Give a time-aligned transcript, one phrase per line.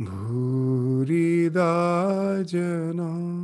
[0.00, 1.72] भूरिदा
[2.42, 3.41] जना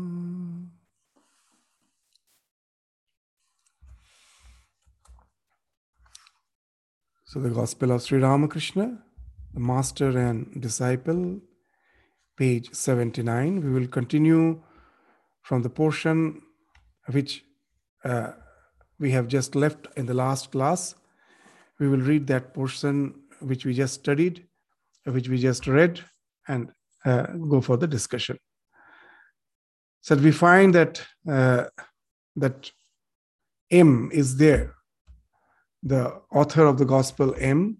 [7.30, 9.02] So, the Gospel of Sri Ramakrishna,
[9.52, 11.38] the Master and Disciple,
[12.38, 13.62] page 79.
[13.62, 14.62] We will continue
[15.42, 16.40] from the portion
[17.10, 17.44] which
[18.02, 18.30] uh,
[18.98, 20.94] we have just left in the last class.
[21.78, 24.46] We will read that portion which we just studied,
[25.04, 26.00] which we just read,
[26.48, 26.72] and
[27.04, 28.38] uh, go for the discussion.
[30.00, 31.64] So we find that uh,
[32.36, 32.70] that
[33.70, 34.77] M is there
[35.88, 37.78] the author of the gospel M.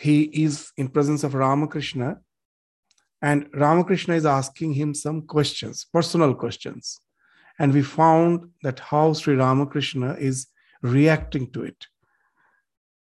[0.00, 2.20] He is in presence of Ramakrishna,
[3.22, 6.98] and Ramakrishna is asking him some questions, personal questions.
[7.58, 10.46] And we found that how Sri Ramakrishna is
[10.82, 11.86] reacting to it.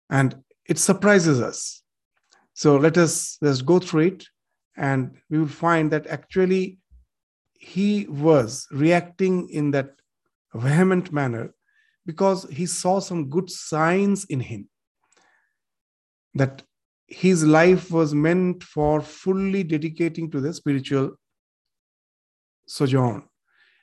[0.08, 1.82] And it surprises us.
[2.54, 4.26] So let us let's go through it,
[4.76, 6.78] and we will find that actually
[7.58, 9.90] he was reacting in that
[10.54, 11.54] vehement manner
[12.06, 14.68] because he saw some good signs in him
[16.34, 16.62] that
[17.06, 21.12] his life was meant for fully dedicating to the spiritual
[22.66, 23.24] sojourn.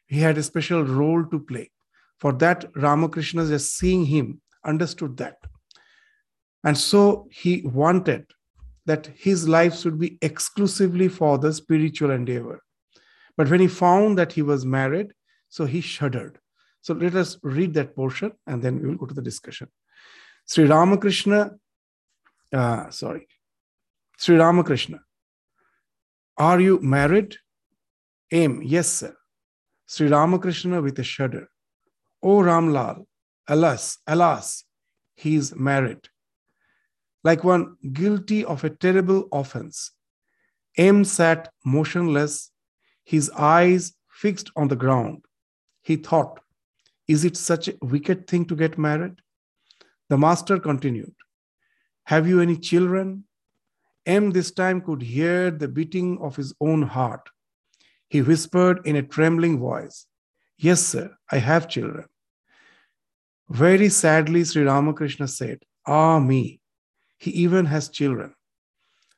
[0.07, 1.71] He had a special role to play.
[2.19, 5.35] For that, Ramakrishna, just seeing him, understood that.
[6.63, 8.25] And so he wanted
[8.85, 12.63] that his life should be exclusively for the spiritual endeavor.
[13.35, 15.13] But when he found that he was married,
[15.49, 16.39] so he shuddered.
[16.81, 19.67] So let us read that portion and then we will go to the discussion.
[20.45, 21.51] Sri Ramakrishna,
[22.53, 23.27] uh, sorry,
[24.17, 24.99] Sri Ramakrishna,
[26.37, 27.35] are you married?
[28.31, 29.15] M, yes, sir.
[29.87, 31.49] Sri Ramakrishna with a shudder.
[32.21, 33.05] Oh Ramlal,
[33.47, 34.63] alas, alas,
[35.15, 36.09] he is married.
[37.23, 39.91] Like one guilty of a terrible offense.
[40.77, 42.51] M sat motionless,
[43.03, 45.25] his eyes fixed on the ground.
[45.81, 46.39] He thought,
[47.07, 49.15] is it such a wicked thing to get married?
[50.09, 51.15] The master continued,
[52.05, 53.25] Have you any children?
[54.05, 57.27] M this time could hear the beating of his own heart.
[58.09, 60.05] He whispered in a trembling voice,
[60.57, 62.05] Yes, sir, I have children.
[63.49, 66.59] Very sadly, Sri Ramakrishna said, Ah, me,
[67.17, 68.33] he even has children.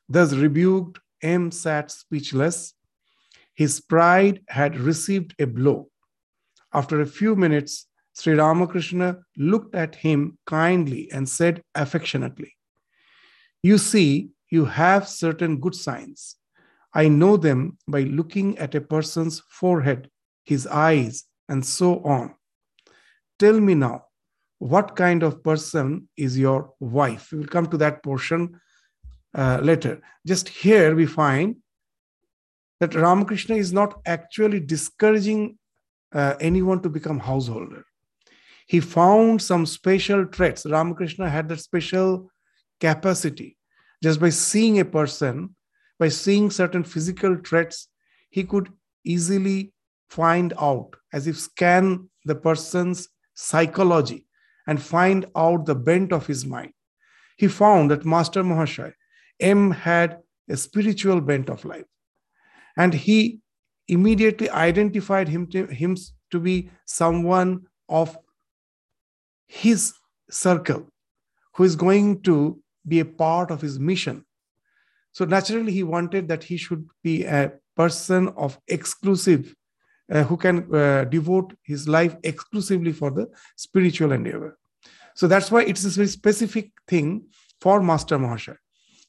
[0.08, 2.74] Thus rebuked, M sat speechless.
[3.54, 5.89] His pride had received a blow.
[6.72, 12.56] After a few minutes, Sri Ramakrishna looked at him kindly and said affectionately,
[13.62, 16.36] You see, you have certain good signs.
[16.92, 20.10] I know them by looking at a person's forehead,
[20.44, 22.34] his eyes, and so on.
[23.38, 24.06] Tell me now,
[24.58, 27.32] what kind of person is your wife?
[27.32, 28.60] We will come to that portion
[29.34, 30.02] uh, later.
[30.26, 31.56] Just here we find
[32.80, 35.58] that Ramakrishna is not actually discouraging
[36.12, 37.84] uh, anyone to become householder.
[38.66, 40.64] He found some special traits.
[40.64, 42.30] Ramakrishna had that special
[42.80, 43.56] capacity.
[44.02, 45.54] Just by seeing a person,
[45.98, 47.88] by seeing certain physical traits,
[48.30, 48.70] he could
[49.04, 49.72] easily
[50.08, 54.26] find out, as if scan the person's psychology
[54.66, 56.72] and find out the bent of his mind.
[57.36, 58.92] He found that Master Mahashaya,
[59.40, 60.18] M had
[60.48, 61.86] a spiritual bent of life.
[62.76, 63.40] And he
[63.90, 65.96] immediately identified him to, him
[66.30, 68.16] to be someone of
[69.46, 69.92] his
[70.30, 70.88] circle
[71.54, 74.24] who is going to be a part of his mission.
[75.12, 79.54] So naturally, he wanted that he should be a person of exclusive,
[80.12, 83.26] uh, who can uh, devote his life exclusively for the
[83.56, 84.56] spiritual endeavor.
[85.14, 87.24] So that's why it's a very specific thing
[87.60, 88.56] for Master Mahashaya.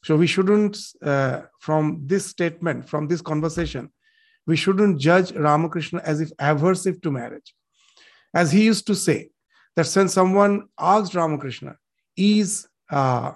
[0.03, 3.91] So we shouldn't, uh, from this statement, from this conversation,
[4.47, 7.53] we shouldn't judge Ramakrishna as if aversive to marriage.
[8.33, 9.29] As he used to say,
[9.75, 11.75] that when someone asked Ramakrishna,
[12.17, 13.33] is uh,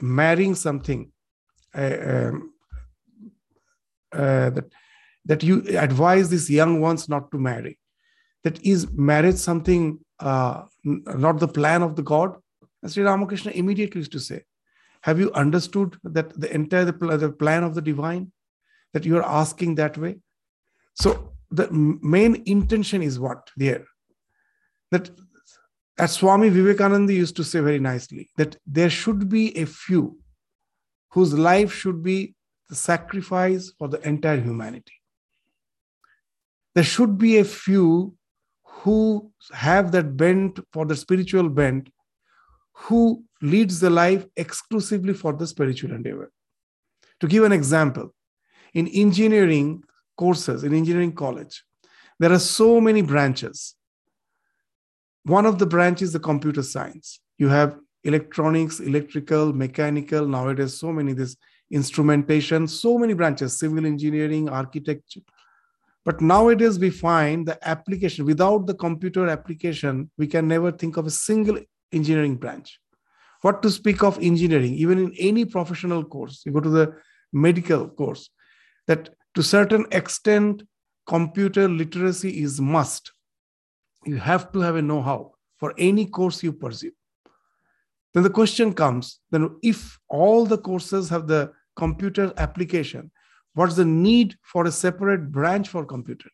[0.00, 1.12] marrying something,
[1.74, 2.52] uh, um,
[4.12, 4.72] uh, that
[5.26, 7.78] that you advise these young ones not to marry.
[8.44, 12.36] That is marriage something uh, not the plan of the God?
[12.82, 14.44] And Sri Ramakrishna immediately used to say,
[15.02, 18.32] Have you understood that the entire the plan of the divine?
[18.94, 20.20] That you are asking that way?
[21.00, 23.84] So the main intention is what there?
[24.90, 25.10] That
[25.98, 30.18] as Swami Vivekananda used to say very nicely, that there should be a few
[31.10, 32.34] whose life should be
[32.68, 34.92] the sacrifice for the entire humanity.
[36.74, 38.14] There should be a few
[38.64, 41.90] who have that bent for the spiritual bent,
[42.72, 46.30] who leads the life exclusively for the spiritual endeavor.
[47.20, 48.14] To give an example,
[48.74, 49.82] in engineering
[50.18, 51.64] courses, in engineering college,
[52.18, 53.74] there are so many branches.
[55.24, 57.20] One of the branches is the computer science.
[57.38, 61.36] You have electronics, electrical, mechanical, nowadays, so many this
[61.70, 65.20] instrumentation, so many branches, civil engineering, architecture.
[66.04, 71.06] But nowadays, we find the application without the computer application, we can never think of
[71.06, 71.58] a single
[71.92, 72.80] engineering branch.
[73.42, 76.94] What to speak of engineering, even in any professional course, you go to the
[77.32, 78.30] medical course,
[78.86, 80.64] that to certain extent,
[81.06, 83.12] computer literacy is must.
[84.04, 86.90] You have to have a know-how for any course you pursue.
[88.14, 93.12] Then the question comes: then if all the courses have the computer application,
[93.54, 96.30] what's the need for a separate branch for computer?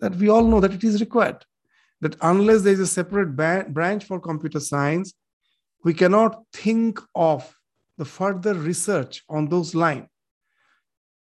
[0.00, 1.44] That we all know that it is required.
[2.00, 5.14] That unless there is a separate ba- branch for computer science,
[5.84, 7.56] we cannot think of
[7.96, 10.08] the further research on those lines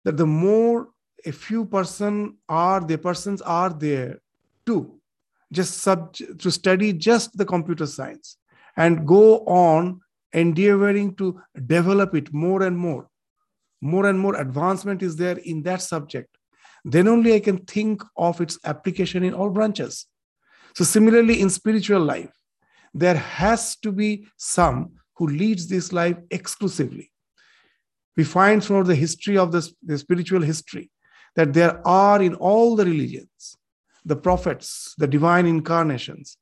[0.03, 0.89] that the more
[1.25, 4.19] a few person are the persons are there
[4.65, 4.99] to
[5.51, 8.37] just sub to study just the computer science
[8.77, 9.99] and go on
[10.33, 13.07] endeavoring to develop it more and more.
[13.81, 16.37] More and more advancement is there in that subject.
[16.85, 20.07] Then only i can think of its application in all branches.
[20.75, 22.31] So similarly in spiritual life
[22.93, 27.10] there has to be some who leads this life exclusively
[28.17, 30.89] we find throughout the history of this, the spiritual history
[31.35, 33.57] that there are in all the religions
[34.05, 36.37] the prophets, the divine incarnations,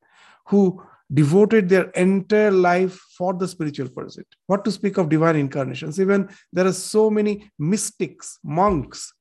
[0.48, 0.82] who
[1.14, 4.28] devoted their entire life for the spiritual pursuit.
[4.48, 6.00] What to speak of divine incarnations?
[6.00, 9.12] Even there are so many mystics, monks,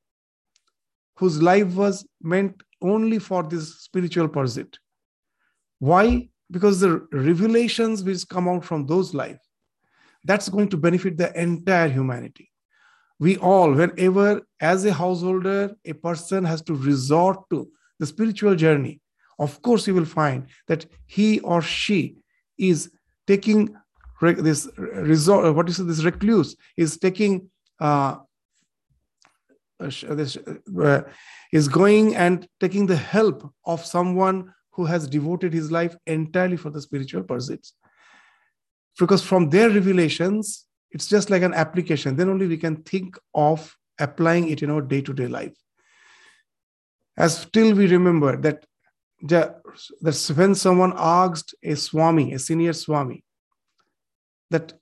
[1.16, 4.78] whose life was meant only for this spiritual pursuit.
[5.80, 6.28] Why?
[6.50, 9.40] Because the revelations which come out from those life
[10.24, 12.50] that's going to benefit the entire humanity.
[13.20, 17.68] We all, whenever, as a householder, a person has to resort to
[17.98, 19.00] the spiritual journey,
[19.38, 22.16] of course, you will find that he or she
[22.58, 22.90] is
[23.26, 23.76] taking
[24.20, 27.48] this resort, what is this recluse is taking,
[27.80, 28.16] uh,
[29.78, 31.02] this, uh,
[31.52, 36.70] is going and taking the help of someone who has devoted his life entirely for
[36.70, 37.74] the spiritual pursuits
[38.98, 42.16] because from their revelations it's just like an application.
[42.16, 45.56] Then only we can think of applying it in our day-to-day life.
[47.16, 48.64] As still we remember that
[49.22, 49.60] that
[50.34, 53.24] when someone asked a swami a senior swami
[54.50, 54.72] that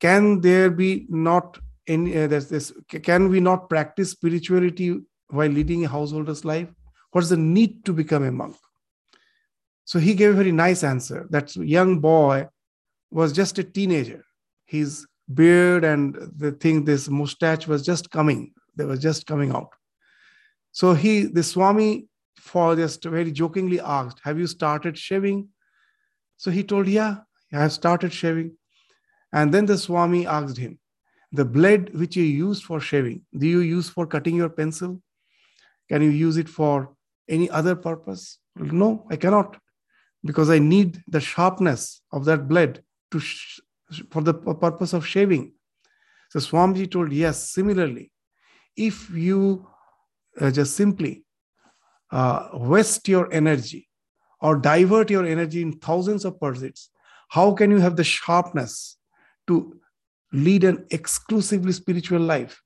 [0.00, 2.72] can there be not any uh, this,
[3.02, 6.68] can we not practice spirituality while leading a householder's life?
[7.12, 8.56] What's the need to become a monk?
[9.84, 11.26] So he gave a very nice answer.
[11.30, 12.48] That young boy
[13.14, 14.24] was just a teenager.
[14.64, 18.52] His beard and the thing, this mustache was just coming.
[18.74, 19.70] They were just coming out.
[20.72, 25.48] So he, the Swami, for just very jokingly asked, Have you started shaving?
[26.38, 27.18] So he told, Yeah,
[27.52, 28.56] I have started shaving.
[29.32, 30.80] And then the Swami asked him,
[31.30, 35.00] The blade which you use for shaving, do you use for cutting your pencil?
[35.88, 36.96] Can you use it for
[37.28, 38.38] any other purpose?
[38.56, 39.56] No, I cannot,
[40.24, 42.82] because I need the sharpness of that blade
[43.14, 43.60] to sh-
[44.10, 45.52] for the purpose of shaving.
[46.30, 48.10] So Swamiji told, yes, similarly,
[48.76, 49.66] if you
[50.40, 51.24] uh, just simply
[52.10, 53.88] uh, waste your energy
[54.40, 56.90] or divert your energy in thousands of pursuits,
[57.28, 58.96] how can you have the sharpness
[59.46, 59.78] to
[60.32, 62.60] lead an exclusively spiritual life?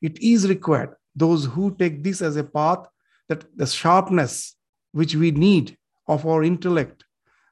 [0.00, 2.86] It is required, those who take this as a path,
[3.28, 4.56] that the sharpness
[4.92, 5.76] which we need
[6.06, 7.04] of our intellect,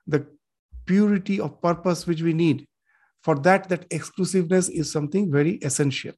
[0.06, 0.26] the
[0.86, 2.66] purity of purpose which we need.
[3.22, 6.12] For that that exclusiveness is something very essential.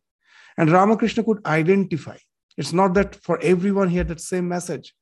[0.57, 2.17] And ramakrishna could identify.
[2.57, 4.95] It's not that for everyone he had that same message.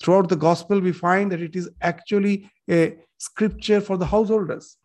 [0.00, 4.76] Throughout the gospel we find that it is actually a scripture for the householders.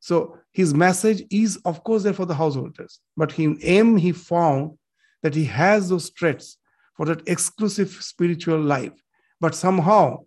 [0.00, 3.00] So his message is of course there for the householders.
[3.16, 4.78] But in M he found
[5.22, 6.56] that he has those traits
[6.96, 8.92] for that exclusive spiritual life.
[9.40, 10.24] But somehow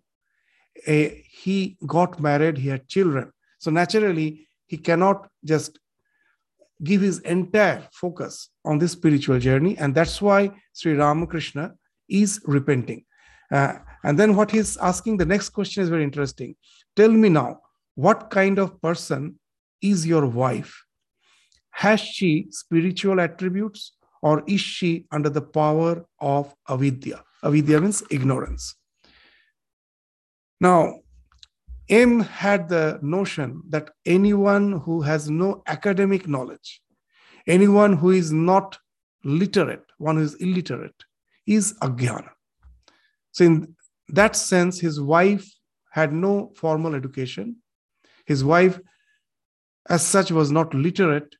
[0.88, 3.32] uh, he got married, he had children.
[3.62, 5.78] So naturally, he cannot just
[6.82, 9.78] give his entire focus on this spiritual journey.
[9.78, 11.74] And that's why Sri Ramakrishna
[12.08, 13.04] is repenting.
[13.52, 16.56] Uh, and then what he's asking, the next question is very interesting.
[16.96, 17.60] Tell me now,
[17.94, 19.38] what kind of person
[19.80, 20.84] is your wife?
[21.70, 23.92] Has she spiritual attributes
[24.22, 27.22] or is she under the power of avidya?
[27.44, 28.74] Avidya means ignorance.
[30.60, 31.02] Now,
[31.92, 36.80] M had the notion that anyone who has no academic knowledge,
[37.46, 38.78] anyone who is not
[39.24, 41.04] literate, one who is illiterate,
[41.46, 42.30] is ajnana.
[43.32, 43.76] So, in
[44.08, 45.46] that sense, his wife
[45.90, 47.56] had no formal education.
[48.24, 48.80] His wife,
[49.90, 51.36] as such, was not literate.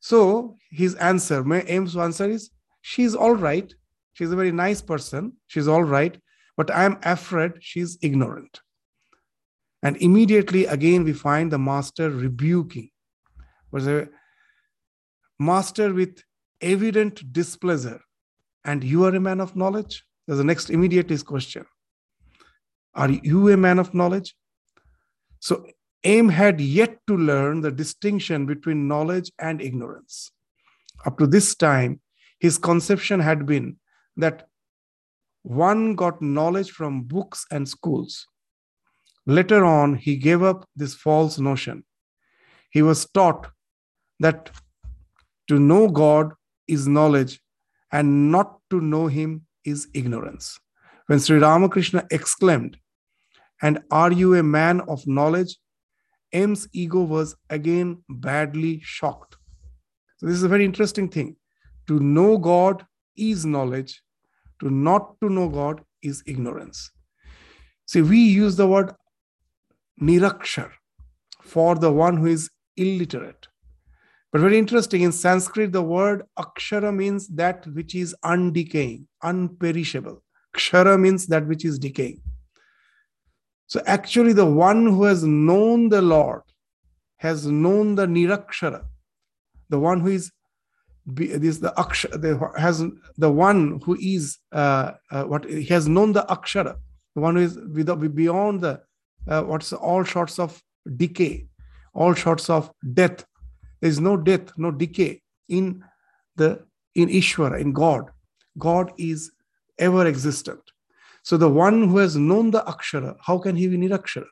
[0.00, 2.50] So, his answer, M's answer is
[2.82, 3.72] she's all right.
[4.12, 5.32] She's a very nice person.
[5.46, 6.20] She's all right.
[6.58, 8.60] But I'm afraid she's ignorant.
[9.82, 12.90] And immediately again, we find the master rebuking.
[13.70, 14.08] Was a
[15.38, 16.22] master with
[16.60, 18.00] evident displeasure.
[18.64, 20.04] And you are a man of knowledge?
[20.26, 21.64] There's the next immediate is question.
[22.94, 24.34] Are you a man of knowledge?
[25.40, 25.66] So
[26.04, 30.32] M had yet to learn the distinction between knowledge and ignorance.
[31.06, 32.00] Up to this time,
[32.40, 33.76] his conception had been
[34.16, 34.48] that
[35.42, 38.26] one got knowledge from books and schools,
[39.28, 41.84] Later on, he gave up this false notion.
[42.70, 43.48] He was taught
[44.20, 44.50] that
[45.48, 46.32] to know God
[46.66, 47.38] is knowledge
[47.92, 50.58] and not to know him is ignorance.
[51.08, 52.78] When Sri Ramakrishna exclaimed,
[53.60, 55.58] And are you a man of knowledge?
[56.32, 59.36] M's ego was again badly shocked.
[60.16, 61.36] So, this is a very interesting thing.
[61.88, 64.02] To know God is knowledge,
[64.60, 66.90] to not to know God is ignorance.
[67.86, 68.94] See, we use the word
[70.00, 70.70] nirakshar
[71.42, 73.48] for the one who is illiterate.
[74.30, 80.20] But very interesting, in Sanskrit, the word akshara means that which is undecaying, unperishable.
[80.54, 82.20] Kshara means that which is decaying.
[83.66, 86.42] So actually, the one who has known the Lord
[87.16, 88.84] has known the nirakshara,
[89.68, 90.30] the one who is
[91.06, 92.84] this the akshara the, has
[93.16, 96.76] the one who is uh, uh, what he has known the akshara,
[97.14, 98.80] the one who is without, beyond the
[99.28, 100.60] uh, what's all sorts of
[100.96, 101.46] decay,
[101.94, 103.24] all sorts of death.
[103.80, 105.84] There is no death, no decay in
[106.36, 108.10] the in Ishvara, in God.
[108.58, 109.30] God is
[109.78, 110.60] ever existent.
[111.22, 114.26] So the one who has known the Akshara, how can he be Nirakshara?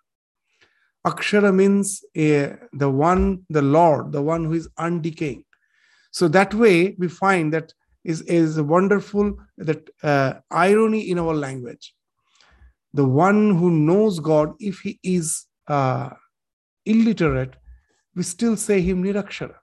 [1.07, 5.45] Akshara means uh, the one, the Lord, the one who is undecaying.
[6.11, 7.73] So that way we find that
[8.03, 11.95] is, is wonderful that uh, irony in our language
[12.97, 16.11] the one who knows God, if he is uh,
[16.87, 17.55] illiterate,
[18.15, 19.57] we still say him Nirakshara.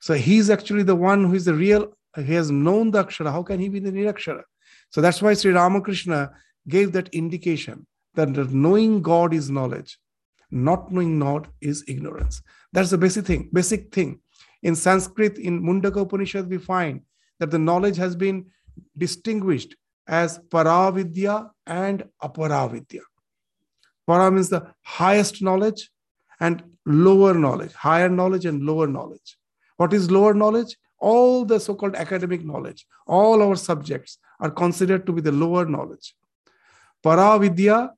[0.00, 3.32] So he's actually the one who is the real, he has known the Akshara.
[3.32, 4.42] How can he be the Nirakshara?
[4.90, 6.32] So that's why Sri Ramakrishna
[6.68, 9.98] gave that indication that knowing God is knowledge,
[10.50, 12.42] not knowing God is ignorance.
[12.74, 14.20] That's the basic thing, basic thing.
[14.62, 17.00] In Sanskrit, in Mundaka Upanishad, we find
[17.40, 18.46] that the knowledge has been
[18.98, 19.74] distinguished
[20.06, 23.00] as Paravidya and Aparavidya.
[24.06, 25.90] Para means the highest knowledge
[26.40, 29.38] and lower knowledge, higher knowledge and lower knowledge.
[29.76, 30.76] What is lower knowledge?
[30.98, 35.64] All the so called academic knowledge, all our subjects are considered to be the lower
[35.66, 36.14] knowledge.
[37.04, 37.90] Paravidya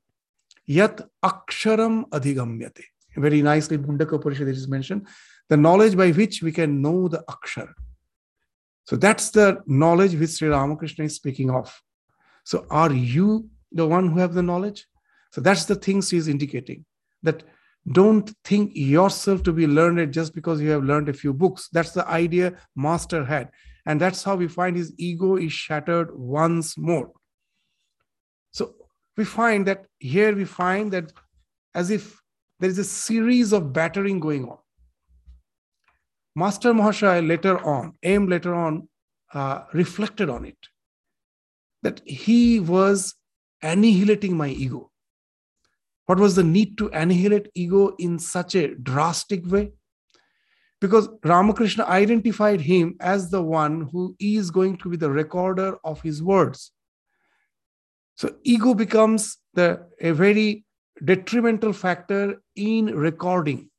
[0.65, 2.83] yat aksharam adhigamyate.
[3.15, 5.07] Very nicely, Mundaka Upanishad is mentioned.
[5.47, 7.69] The knowledge by which we can know the akshar.
[8.85, 11.81] So that's the knowledge which Sri Ramakrishna is speaking of.
[12.45, 14.87] So are you the one who have the knowledge?
[15.31, 16.85] So that's the things he's indicating
[17.23, 17.43] that
[17.91, 21.69] don't think yourself to be learned just because you have learned a few books.
[21.73, 23.49] That's the idea Master had.
[23.85, 27.11] And that's how we find his ego is shattered once more.
[28.51, 28.75] So
[29.17, 31.11] we find that here we find that
[31.73, 32.19] as if
[32.59, 34.57] there is a series of battering going on.
[36.35, 38.87] Master Mahashaya later on, M later on,
[39.33, 40.57] uh, reflected on it
[41.85, 43.13] that he was
[43.61, 44.89] annihilating my ego.
[46.07, 49.71] What was the need to annihilate ego in such a drastic way?
[50.81, 56.01] Because Ramakrishna identified him as the one who is going to be the recorder of
[56.01, 56.71] his words.
[58.15, 60.65] So ego becomes the, a very
[61.03, 63.69] detrimental factor in recording.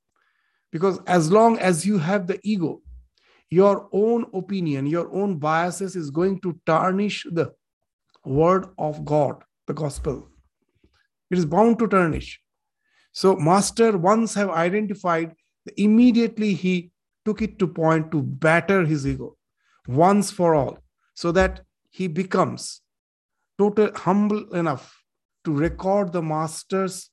[0.70, 2.82] Because as long as you have the ego,
[3.50, 7.52] your own opinion, your own biases is going to tarnish the
[8.26, 10.28] word of God, the gospel.
[11.30, 12.40] It is bound to tarnish.
[13.12, 15.34] So, Master once have identified,
[15.76, 16.90] immediately he
[17.24, 19.36] took it to point to batter his ego
[19.88, 20.78] once for all,
[21.14, 22.82] so that he becomes
[23.58, 25.02] total humble enough
[25.44, 27.10] to record the Master's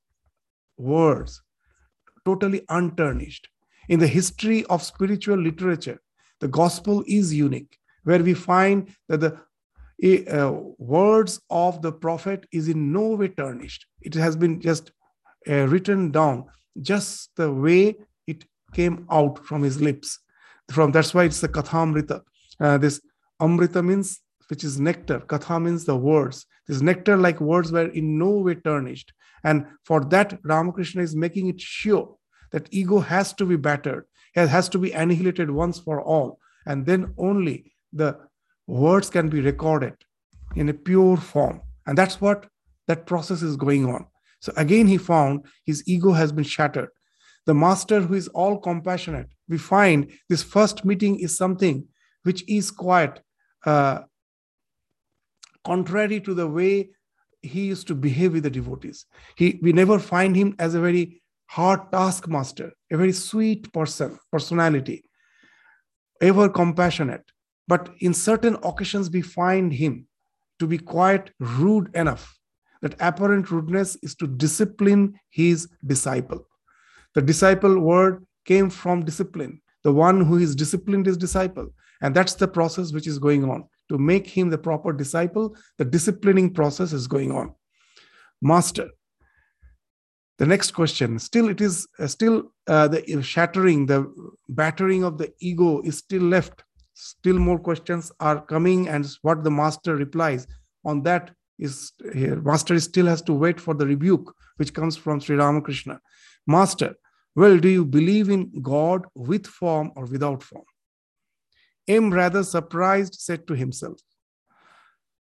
[0.77, 1.41] words,
[2.25, 3.47] totally untarnished.
[3.89, 6.01] In the history of spiritual literature,
[6.39, 9.39] the gospel is unique, where we find that the
[10.03, 13.85] uh, words of the prophet is in no way tarnished.
[14.01, 14.91] It has been just
[15.49, 16.45] uh, written down
[16.81, 17.95] just the way
[18.27, 20.19] it came out from his lips.
[20.71, 22.21] From that's why it's the kathamrita.
[22.59, 23.01] Uh, this
[23.39, 24.19] amrita means
[24.49, 25.19] which is nectar.
[25.21, 26.45] Katha means the words.
[26.67, 29.13] This nectar like words were in no way tarnished.
[29.43, 32.15] And for that, Ramakrishna is making it sure
[32.51, 34.05] that ego has to be battered,
[34.35, 36.39] it has to be annihilated once for all.
[36.65, 38.19] And then only the
[38.67, 39.93] words can be recorded
[40.55, 41.61] in a pure form.
[41.85, 42.47] And that's what
[42.87, 44.05] that process is going on.
[44.39, 46.89] So again, he found his ego has been shattered.
[47.45, 51.85] The master who is all compassionate, we find this first meeting is something
[52.23, 53.19] which is quite
[53.65, 53.99] uh,
[55.65, 56.89] contrary to the way
[57.41, 59.05] he used to behave with the devotees.
[59.35, 65.03] He, we never find him as a very hard taskmaster, a very sweet person, personality,
[66.21, 67.23] ever compassionate.
[67.67, 70.07] But in certain occasions, we find him
[70.59, 72.37] to be quite rude enough.
[72.81, 76.45] That apparent rudeness is to discipline his disciple.
[77.15, 79.61] The disciple word came from discipline.
[79.83, 81.69] The one who is disciplined is disciple.
[82.01, 83.69] And that's the process which is going on.
[83.89, 87.53] To make him the proper disciple, the disciplining process is going on.
[88.41, 88.89] Master,
[90.39, 94.11] the next question still it is uh, still uh, the shattering the
[94.49, 99.51] battering of the ego is still left still more questions are coming and what the
[99.51, 100.47] master replies
[100.85, 105.19] on that is here master still has to wait for the rebuke which comes from
[105.19, 105.99] sri ramakrishna
[106.47, 106.93] master
[107.35, 110.65] well do you believe in god with form or without form
[111.87, 113.99] m rather surprised said to himself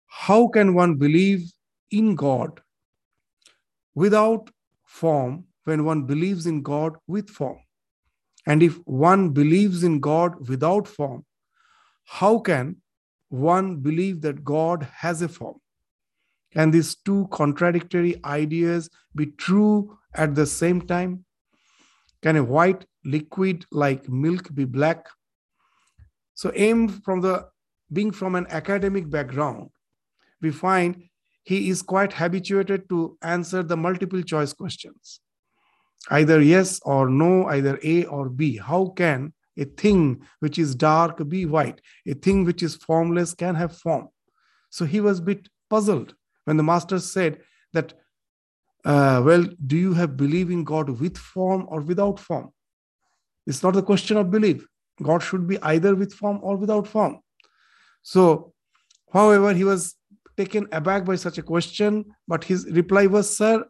[0.06, 1.52] how can one believe
[1.90, 2.60] in god
[3.94, 4.50] without
[4.84, 7.58] form when one believes in God with form.
[8.46, 11.24] And if one believes in God without form,
[12.10, 12.74] how can
[13.28, 15.60] one believe that God has a form?
[16.52, 21.24] Can these two contradictory ideas be true at the same time?
[22.20, 25.06] Can a white liquid like milk be black?
[26.34, 27.46] So, M from the
[27.92, 29.70] being from an academic background,
[30.42, 31.04] we find
[31.44, 35.20] he is quite habituated to answer the multiple choice questions
[36.10, 38.56] either yes or no, either A or B.
[38.56, 41.80] How can a thing which is dark be white?
[42.06, 44.08] A thing which is formless can have form.
[44.70, 47.40] So he was a bit puzzled when the master said
[47.72, 47.94] that,
[48.84, 52.52] uh, well, do you have belief in God with form or without form?
[53.46, 54.66] It's not a question of belief.
[55.02, 57.20] God should be either with form or without form.
[58.02, 58.52] So,
[59.12, 59.96] however, he was
[60.36, 63.64] taken aback by such a question, but his reply was, Sir,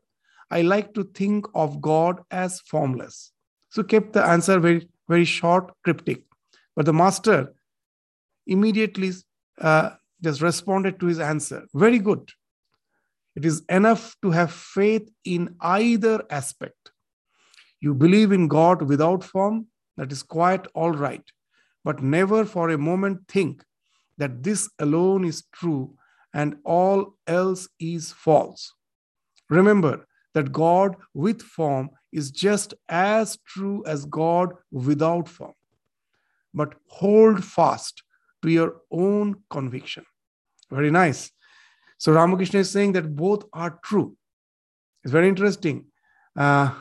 [0.50, 3.32] I like to think of God as formless.
[3.70, 6.22] So kept the answer very, very short, cryptic.
[6.76, 7.52] But the master
[8.46, 9.10] immediately
[9.60, 9.90] uh,
[10.22, 11.66] just responded to his answer.
[11.74, 12.30] Very good.
[13.36, 16.92] It is enough to have faith in either aspect.
[17.80, 21.24] You believe in God without form, that is quite all right.
[21.84, 23.64] But never for a moment think
[24.18, 25.94] that this alone is true
[26.34, 28.74] and all else is false.
[29.48, 35.54] Remember, that God with form is just as true as God without form.
[36.54, 38.02] But hold fast
[38.42, 40.04] to your own conviction.
[40.70, 41.30] Very nice.
[41.98, 44.16] So Ramakrishna is saying that both are true.
[45.04, 45.86] It's very interesting.
[46.36, 46.74] Uh,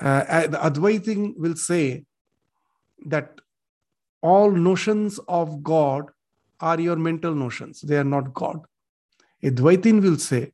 [0.00, 2.04] uh, the Advaitin will say
[3.06, 3.40] that
[4.22, 6.06] all notions of God
[6.60, 8.60] are your mental notions, they are not God.
[9.44, 10.52] Advaitin will say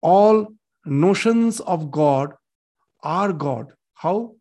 [0.00, 0.46] all
[0.84, 2.34] notions of God
[3.02, 3.72] are God.
[3.94, 4.34] How?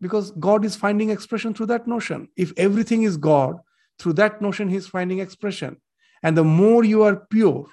[0.00, 2.28] Because God is finding expression through that notion.
[2.36, 3.58] If everything is God,
[3.98, 5.80] through that notion, He's finding expression.
[6.22, 7.66] And the more you are pure,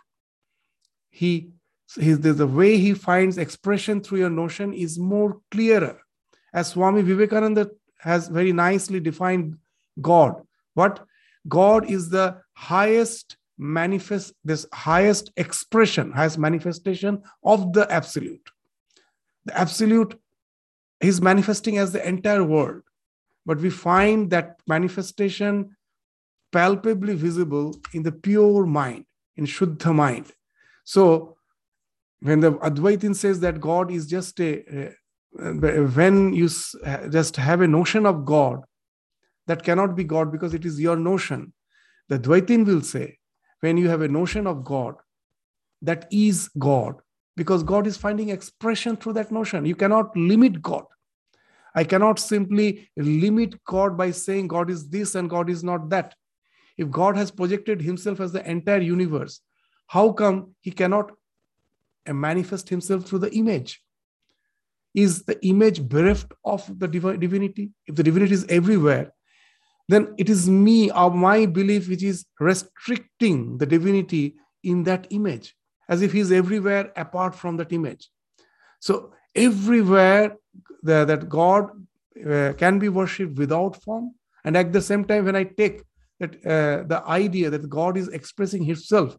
[1.10, 1.54] He
[1.98, 6.00] his, the way he finds expression through your notion is more clearer.
[6.54, 9.58] As Swami Vivekananda has very nicely defined
[10.02, 10.42] God.
[10.74, 11.06] What?
[11.48, 18.50] God is the highest manifest this highest expression highest manifestation of the absolute
[19.46, 20.20] the absolute
[21.02, 22.82] is manifesting as the entire world
[23.46, 25.76] but we find that manifestation
[26.52, 30.32] palpably visible in the pure mind, in Shuddha mind.
[30.86, 31.36] So
[32.22, 34.94] when the Advaitin says that God is just a,
[35.34, 36.48] when you
[37.10, 38.62] just have a notion of God,
[39.48, 41.52] that cannot be God because it is your notion.
[42.08, 43.18] The Dvaitin will say,
[43.64, 44.96] when you have a notion of God,
[45.82, 46.96] that is God,
[47.38, 49.66] because God is finding expression through that notion.
[49.66, 50.84] You cannot limit God.
[51.74, 56.14] I cannot simply limit God by saying God is this and God is not that.
[56.78, 59.40] If God has projected himself as the entire universe,
[59.88, 61.12] how come he cannot
[62.06, 63.82] uh, manifest himself through the image?
[64.94, 67.72] Is the image bereft of the divinity?
[67.88, 69.14] If the divinity is everywhere,
[69.90, 75.56] then it is me or my belief which is restricting the divinity in that image,
[75.90, 78.10] as if he's everywhere apart from that image.
[78.80, 80.38] So, everywhere
[80.84, 81.70] the, that God
[82.30, 84.16] uh, can be worshipped without form,
[84.46, 85.84] and at the same time, when I take
[86.20, 89.18] that uh, the idea that God is expressing Himself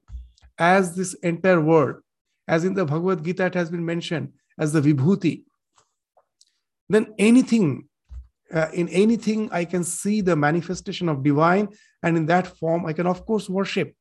[0.58, 1.96] as this entire world,
[2.48, 5.44] as in the Bhagavad Gita, it has been mentioned as the Vibhuti,
[6.88, 7.88] then anything
[8.52, 11.68] uh, in anything i can see the manifestation of divine
[12.02, 13.94] and in that form i can of course worship.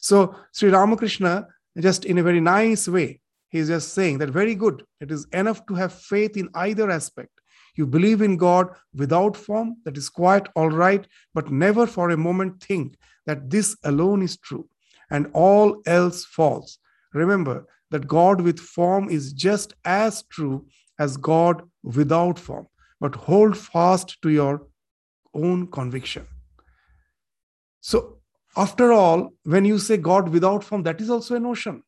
[0.00, 1.46] So sri ramakrishna
[1.80, 4.84] just in a very nice way he's just saying that very good.
[5.00, 7.30] It is enough to have faith in either aspect.
[7.76, 12.16] You believe in god without form that is quite all right but never for a
[12.16, 12.96] moment think
[13.26, 14.68] that this alone is true
[15.10, 16.78] and all else false
[17.14, 20.66] remember that god with form is just as true
[20.98, 22.66] as god without form
[23.00, 24.66] but hold fast to your
[25.34, 26.26] own conviction.
[27.80, 28.18] So,
[28.56, 31.82] after all, when you say God without form, that is also a notion.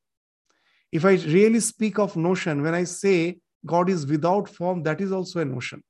[0.93, 5.13] If I really speak of notion, when I say God is without form, that is
[5.13, 5.83] also a notion.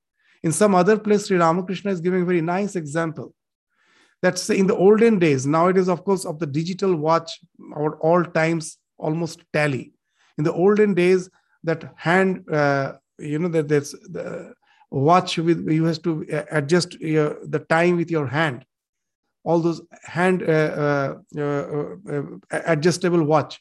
[0.43, 3.35] In some other place, Sri Ramakrishna is giving a very nice example.
[4.23, 5.47] That's in the olden days.
[5.47, 7.41] Now it is, of course, of the digital watch,
[7.75, 9.93] our all times almost tally.
[10.39, 11.29] In the olden days,
[11.65, 14.55] that hand, uh, you know, that there's the
[14.91, 18.65] watch with you has to uh, adjust your, the time with your hand.
[19.45, 23.61] All those hand uh, uh, uh, uh adjustable watch.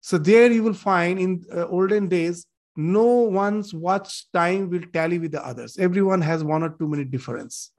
[0.00, 5.18] So there you will find in uh, olden days no one's watch time will tally
[5.18, 5.76] with the others.
[5.78, 7.72] Everyone has one or two minute difference.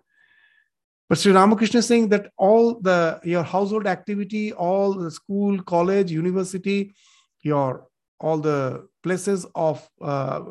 [1.07, 6.11] But Sri Ramakrishna is saying that all the your household activity, all the school, college,
[6.11, 6.93] university,
[7.41, 7.87] your
[8.19, 10.41] all the places of uh,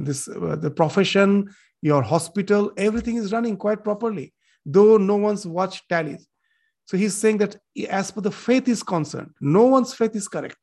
[0.00, 1.48] this uh, the profession
[1.82, 4.32] your hospital everything is running quite properly
[4.66, 6.26] though no one's watch tallies.
[6.86, 7.56] So he's saying that
[7.88, 10.58] as per the faith is concerned no one's faith is correct.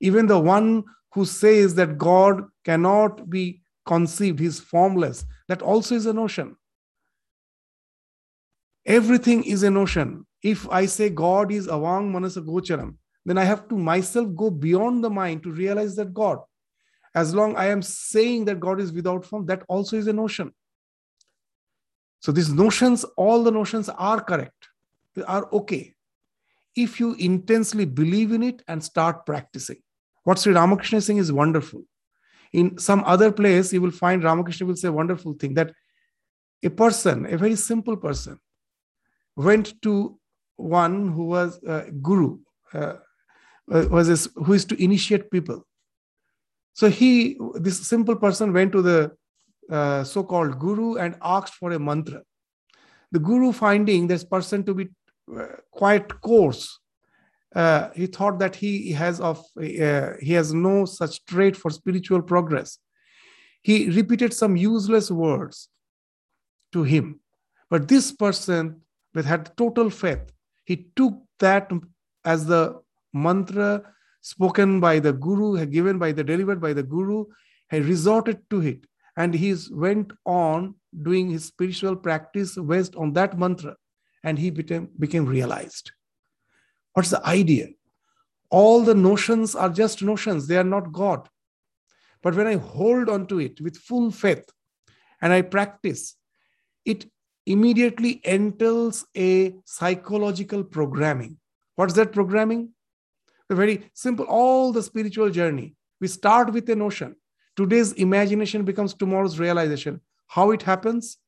[0.00, 6.06] Even the one who says that god cannot be conceived he's formless that also is
[6.06, 6.56] a notion.
[8.84, 10.26] Everything is a notion.
[10.42, 15.02] If i say god is avang manasa gocharam then I have to myself go beyond
[15.04, 16.38] the mind to realize that God,
[17.14, 20.54] as long I am saying that God is without form, that also is a notion.
[22.20, 24.68] So these notions, all the notions are correct,
[25.14, 25.92] they are okay.
[26.76, 29.78] If you intensely believe in it and start practicing.
[30.24, 31.84] What Sri Ramakrishna is saying is wonderful.
[32.52, 35.72] In some other place, you will find Ramakrishna will say a wonderful thing that
[36.62, 38.38] a person, a very simple person,
[39.36, 40.18] went to
[40.56, 42.38] one who was a guru,
[42.72, 42.94] uh,
[43.68, 45.66] was this, who is to initiate people.
[46.74, 49.12] So he, this simple person, went to the
[49.70, 52.22] uh, so-called guru and asked for a mantra.
[53.12, 54.88] The guru, finding this person to be
[55.34, 56.78] uh, quite coarse,
[57.54, 62.20] uh, he thought that he has of uh, he has no such trait for spiritual
[62.20, 62.78] progress.
[63.62, 65.68] He repeated some useless words
[66.72, 67.20] to him,
[67.70, 68.82] but this person,
[69.14, 70.30] with had total faith,
[70.64, 71.72] he took that
[72.24, 72.80] as the
[73.16, 73.82] mantra
[74.20, 77.24] spoken by the guru, given by the delivered by the guru,
[77.70, 83.38] he resorted to it, and he went on doing his spiritual practice based on that
[83.38, 83.76] mantra,
[84.24, 85.92] and he became, became realized.
[86.92, 87.68] What's the idea?
[88.50, 91.28] All the notions are just notions, they are not God.
[92.22, 94.48] But when I hold on to it with full faith
[95.20, 96.16] and I practice,
[96.84, 97.06] it
[97.46, 101.38] immediately enters a psychological programming.
[101.76, 102.70] What's that programming?
[103.54, 105.74] Very simple, all the spiritual journey.
[106.00, 107.16] We start with a notion.
[107.56, 110.00] Today's imagination becomes tomorrow's realization.
[110.26, 111.18] How it happens?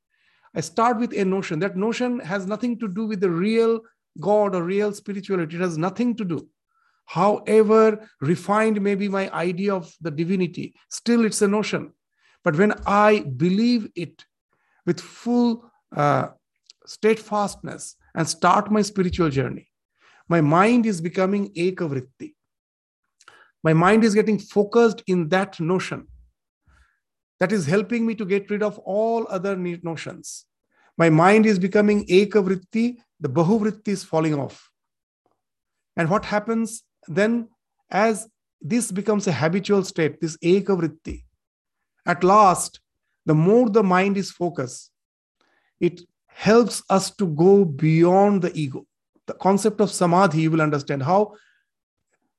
[0.55, 1.61] I start with a notion.
[1.61, 3.81] That notion has nothing to do with the real
[4.21, 5.57] God or real spirituality.
[5.57, 6.49] It has nothing to do.
[7.05, 11.93] However refined may be my idea of the divinity, still it's a notion.
[12.45, 14.25] But when I believe it
[14.85, 16.29] with full uh,
[16.87, 19.68] steadfastness and start my spiritual journey.
[20.29, 22.35] My mind is becoming ekavritti.
[23.63, 26.07] My mind is getting focused in that notion
[27.41, 30.45] that is helping me to get rid of all other notions.
[30.97, 34.71] My mind is becoming ekavritti, the bahuvritti is falling off.
[35.97, 37.49] And what happens then
[37.91, 38.29] as
[38.61, 41.25] this becomes a habitual state, this ekavritti,
[42.05, 42.81] at last,
[43.25, 44.91] the more the mind is focused,
[45.81, 48.87] it helps us to go beyond the ego.
[49.29, 51.35] The concept of samadhi, you will understand how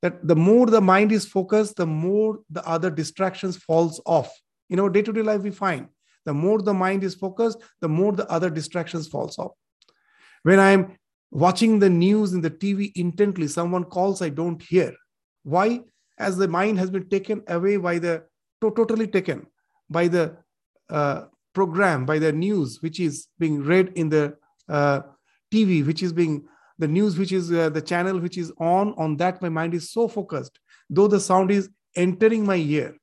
[0.01, 4.29] that the more the mind is focused, the more the other distractions falls off.
[4.69, 5.87] In our day-to-day life, we find
[6.25, 9.51] the more the mind is focused, the more the other distractions falls off.
[10.43, 10.97] When I'm
[11.31, 14.93] watching the news in the TV intently, someone calls, I don't hear.
[15.43, 15.81] Why?
[16.17, 18.23] As the mind has been taken away by the
[18.61, 19.47] totally taken
[19.89, 20.37] by the
[20.89, 24.35] uh, program, by the news which is being read in the
[24.67, 25.01] uh,
[25.51, 26.45] TV, which is being
[26.79, 29.91] the news, which is uh, the channel which is on, on that my mind is
[29.91, 30.59] so focused.
[30.89, 32.95] Though the sound is entering my ear,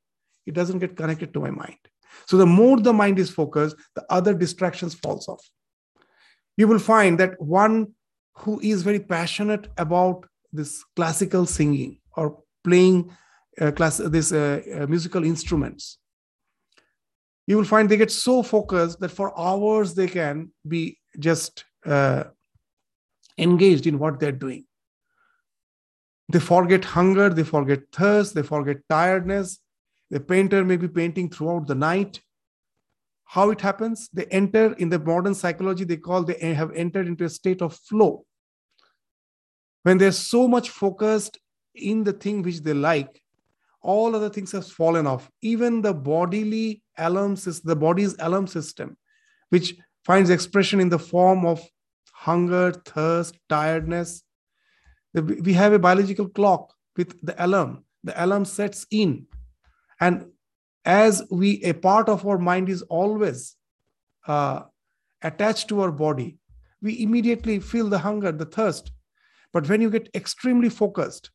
[0.46, 1.78] it doesn't get connected to my mind.
[2.26, 5.44] So the more the mind is focused, the other distractions falls off.
[6.56, 7.92] You will find that one
[8.38, 13.10] who is very passionate about this classical singing or playing
[13.60, 15.98] uh, class, this uh, uh, musical instruments
[17.46, 22.24] you will find they get so focused that for hours they can be just uh,
[23.38, 24.64] engaged in what they're doing.
[26.28, 29.60] They forget hunger, they forget thirst, they forget tiredness.
[30.10, 32.20] The painter may be painting throughout the night.
[33.24, 34.08] How it happens?
[34.12, 37.74] They enter in the modern psychology, they call they have entered into a state of
[37.74, 38.24] flow.
[39.82, 41.38] When they're so much focused
[41.74, 43.22] in the thing which they like,
[43.82, 45.30] all other things have fallen off.
[45.42, 48.96] Even the bodily alarm system, the body's alarm system,
[49.50, 51.64] which finds expression in the form of
[52.16, 54.22] hunger, thirst, tiredness.
[55.14, 57.84] We have a biological clock with the alarm.
[58.04, 59.26] The alarm sets in.
[60.00, 60.26] And
[60.84, 63.56] as we, a part of our mind is always
[64.26, 64.62] uh,
[65.22, 66.38] attached to our body,
[66.80, 68.92] we immediately feel the hunger, the thirst.
[69.52, 71.30] But when you get extremely focused,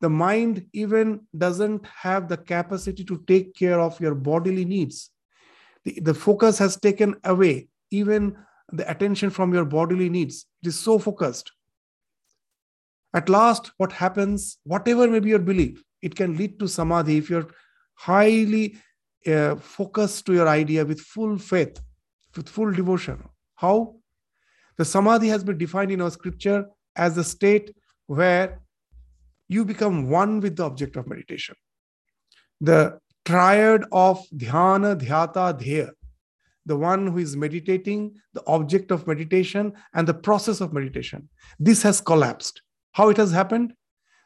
[0.00, 5.10] the mind even doesn't have the capacity to take care of your bodily needs.
[5.84, 8.36] The, the focus has taken away even
[8.76, 10.46] the attention from your bodily needs.
[10.62, 11.50] It is so focused.
[13.14, 17.30] At last, what happens, whatever may be your belief, it can lead to samadhi if
[17.30, 17.46] you're
[17.94, 18.76] highly
[19.26, 21.80] uh, focused to your idea with full faith,
[22.36, 23.22] with full devotion.
[23.54, 23.96] How?
[24.76, 27.74] The samadhi has been defined in our scripture as the state
[28.06, 28.60] where
[29.48, 31.54] you become one with the object of meditation.
[32.60, 35.90] The triad of dhyana, dhyata, dhya,
[36.66, 41.28] the one who is meditating, the object of meditation, and the process of meditation.
[41.58, 42.62] This has collapsed.
[42.92, 43.74] How it has happened?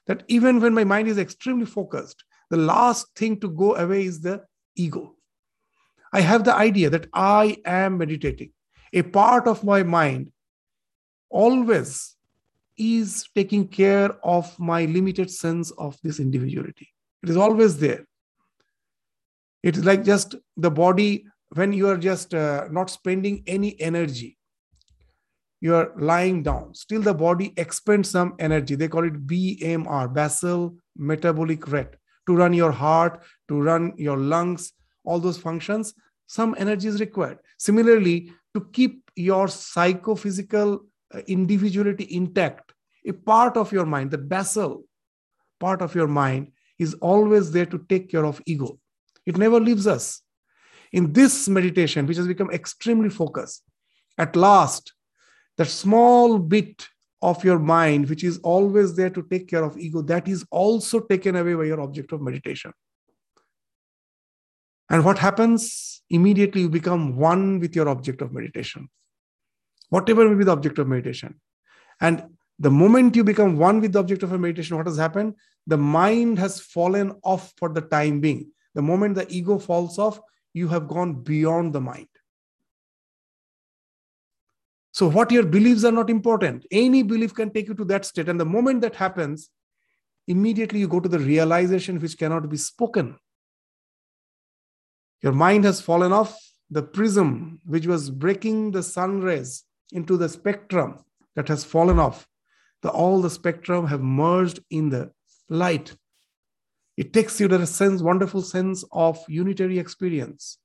[0.07, 4.20] That even when my mind is extremely focused, the last thing to go away is
[4.20, 4.44] the
[4.77, 5.16] ego.
[6.12, 8.53] I have the idea that I am meditating.
[8.92, 10.33] A part of my mind
[11.29, 12.16] always
[12.79, 16.88] is taking care of my limited sense of this individuality.
[17.22, 18.07] It is always there.
[19.62, 24.38] It is like just the body, when you are just uh, not spending any energy,
[25.61, 26.74] you are lying down.
[26.74, 28.74] Still, the body expends some energy.
[28.74, 34.72] They call it BMR, basal metabolic rate, to run your heart, to run your lungs,
[35.04, 35.94] all those functions.
[36.26, 37.38] Some energy is required.
[37.58, 40.80] Similarly, to keep your psychophysical
[41.14, 42.72] uh, individuality intact,
[43.06, 44.84] a part of your mind, the basal
[45.58, 48.78] part of your mind, is always there to take care of ego.
[49.26, 50.22] It never leaves us.
[50.92, 53.62] In this meditation, which has become extremely focused,
[54.16, 54.92] at last,
[55.57, 56.87] that small bit
[57.20, 61.01] of your mind, which is always there to take care of ego, that is also
[61.01, 62.72] taken away by your object of meditation.
[64.90, 66.03] And what happens?
[66.11, 68.88] Immediately you become one with your object of meditation
[69.90, 71.40] whatever may be the object of meditation.
[72.01, 72.24] And
[72.59, 75.35] the moment you become one with the object of a meditation, what has happened?
[75.66, 78.51] The mind has fallen off for the time being.
[78.74, 80.20] The moment the ego falls off,
[80.54, 82.08] you have gone beyond the mind.
[84.92, 86.66] So, what your beliefs are not important.
[86.70, 88.28] Any belief can take you to that state.
[88.28, 89.50] And the moment that happens,
[90.26, 93.16] immediately you go to the realization which cannot be spoken.
[95.22, 96.37] Your mind has fallen off
[96.70, 100.98] the prism which was breaking the sun rays into the spectrum
[101.34, 102.26] that has fallen off.
[102.82, 105.12] The, all the spectrum have merged in the
[105.48, 105.96] light.
[106.98, 110.58] It takes you to a sense, wonderful sense of unitary experience.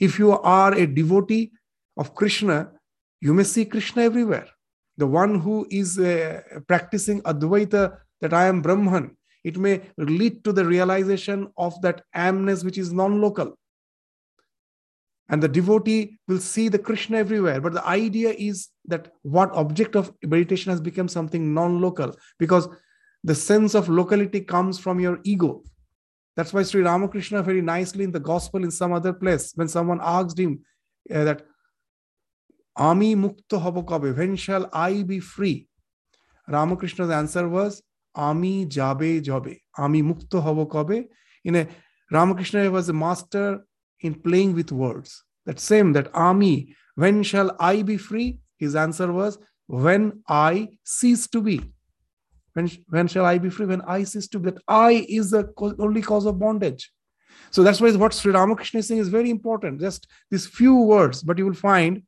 [0.00, 1.52] If you are a devotee
[1.96, 2.72] of Krishna,
[3.20, 4.48] you may see Krishna everywhere.
[4.96, 10.52] The one who is uh, practicing Advaita, that I am Brahman, it may lead to
[10.52, 13.56] the realization of that amness which is non local.
[15.28, 17.60] And the devotee will see the Krishna everywhere.
[17.60, 22.68] But the idea is that what object of meditation has become something non local because
[23.22, 25.62] the sense of locality comes from your ego.
[26.36, 30.00] That's why Sri Ramakrishna very nicely in the gospel in some other place, when someone
[30.02, 30.60] asked him
[31.12, 31.42] uh, that
[32.76, 35.66] Ami mukto habo kabe, when shall I be free?
[36.46, 37.82] Ramakrishna's answer was
[38.14, 39.60] Ami jabe jabe.
[39.78, 41.06] Ami mukto habo kabe.
[41.44, 41.66] In a
[42.10, 43.64] Ramakrishna was a master
[44.00, 45.24] in playing with words.
[45.46, 48.40] That same, that Ami, when shall I be free?
[48.58, 51.72] His answer was, when I cease to be.
[52.56, 53.66] When, when shall I be free?
[53.66, 54.50] When I cease to be.
[54.50, 56.90] That I is the only cause of bondage.
[57.50, 59.78] So that's why what Sri Ramakrishna is saying is very important.
[59.78, 62.02] Just these few words, but you will find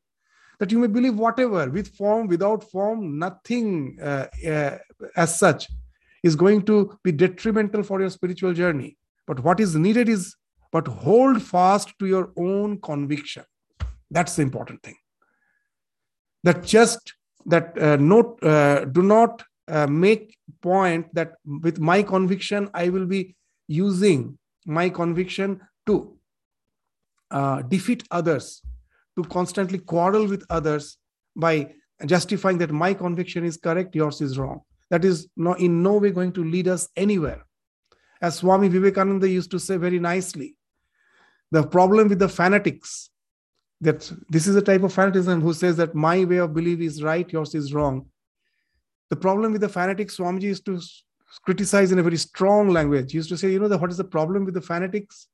[0.59, 4.79] that you may believe whatever, with form, without form, nothing uh, uh,
[5.17, 5.69] as such
[6.23, 8.97] is going to be detrimental for your spiritual journey.
[9.27, 10.35] But what is needed is,
[10.73, 13.45] but hold fast to your own conviction.
[14.11, 14.97] That's the important thing.
[16.43, 17.13] That just
[17.45, 23.07] that uh, note, uh, do not uh, make point that with my conviction I will
[23.07, 26.19] be using my conviction to
[27.31, 28.63] uh, defeat others
[29.17, 30.97] to constantly quarrel with others
[31.37, 31.73] by
[32.07, 34.61] justifying that my conviction is correct, yours is wrong.
[34.91, 37.45] That is no, in no way going to lead us anywhere.
[38.23, 40.57] As Swami Vivekananda used to say very nicely,
[41.51, 43.11] the problem with the fanatics,
[43.81, 47.03] that this is a type of fanatism who says that my way of belief is
[47.03, 48.07] right, yours is wrong.
[49.11, 50.81] The problem with the fanatics, Swamiji is to
[51.45, 53.13] criticize in a very strong language.
[53.13, 55.29] He used to say, you know, the, what is the problem with the fanatics?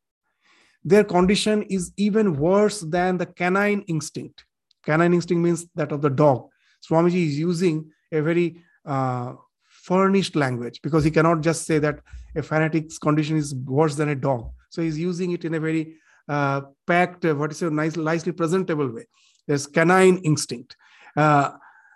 [0.84, 4.44] their condition is even worse than the canine instinct.
[4.84, 6.48] Canine instinct means that of the dog.
[6.86, 9.32] Swamiji is using a very uh,
[9.64, 12.00] furnished language because he cannot just say that
[12.36, 14.50] a fanatic's condition is worse than a dog.
[14.68, 15.96] So he's using it in a very
[16.28, 19.06] uh, packed, uh, what is a nice, nicely presentable way.
[19.46, 20.76] There's canine instinct.
[21.16, 21.52] Uh,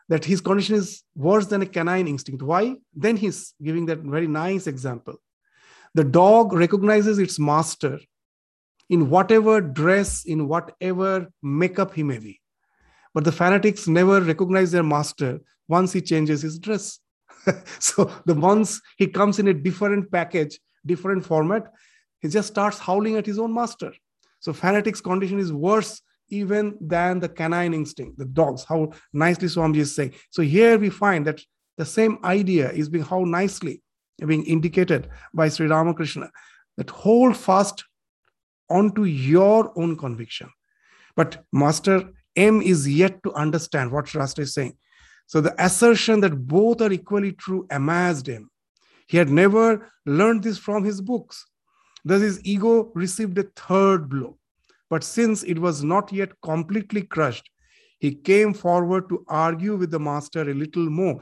[0.08, 2.42] that his condition is worse than a canine instinct.
[2.42, 2.76] Why?
[2.94, 5.16] Then he's giving that very nice example.
[5.94, 7.98] The dog recognizes its master
[8.88, 12.40] in whatever dress, in whatever makeup he may be.
[13.14, 17.00] But the fanatics never recognize their master once he changes his dress.
[17.78, 21.70] so the once he comes in a different package, different format,
[22.20, 23.92] he just starts howling at his own master.
[24.40, 29.78] So fanatics' condition is worse even than the canine instinct, the dogs, how nicely Swamiji
[29.78, 30.14] is saying.
[30.30, 31.40] So here we find that
[31.76, 33.82] the same idea is being how nicely
[34.26, 36.30] being indicated by Sri Ramakrishna
[36.76, 37.84] that hold fast
[38.68, 40.50] onto your own conviction.
[41.16, 44.76] But Master M is yet to understand what Shastra is saying.
[45.26, 48.50] So the assertion that both are equally true amazed him.
[49.06, 51.46] He had never learned this from his books.
[52.04, 54.38] Thus, his ego received a third blow.
[54.90, 57.48] But since it was not yet completely crushed,
[57.98, 61.20] he came forward to argue with the master a little more.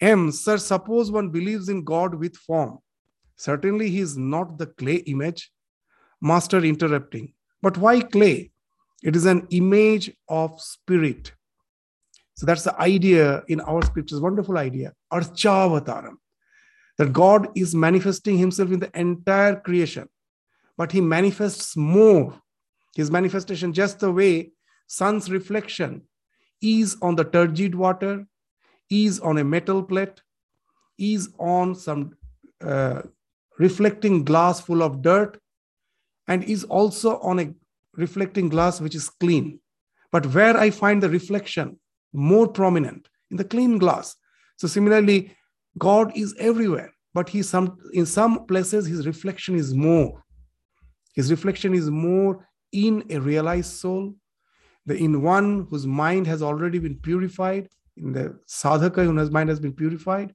[0.00, 2.78] M, sir, suppose one believes in God with form.
[3.36, 5.50] Certainly, he is not the clay image,
[6.20, 7.34] master interrupting.
[7.60, 8.50] But why clay?
[9.02, 11.32] It is an image of spirit.
[12.34, 14.92] So that's the idea in our scriptures, wonderful idea.
[15.12, 16.14] Archavataram.
[16.98, 20.08] That God is manifesting himself in the entire creation,
[20.76, 22.40] but he manifests more.
[22.94, 24.52] His manifestation, just the way
[24.86, 26.02] sun's reflection
[26.60, 28.26] is on the turgid water,
[28.90, 30.20] is on a metal plate,
[30.98, 32.16] is on some
[32.60, 33.02] uh,
[33.58, 35.38] reflecting glass full of dirt,
[36.28, 37.54] and is also on a
[37.94, 39.58] reflecting glass which is clean.
[40.10, 41.78] But where I find the reflection
[42.12, 44.16] more prominent in the clean glass.
[44.56, 45.34] So similarly,
[45.78, 50.22] God is everywhere, but he some in some places his reflection is more.
[51.12, 54.14] His reflection is more in a realized soul,
[54.86, 59.60] the in one whose mind has already been purified, in the sadhaka whose mind has
[59.60, 60.34] been purified,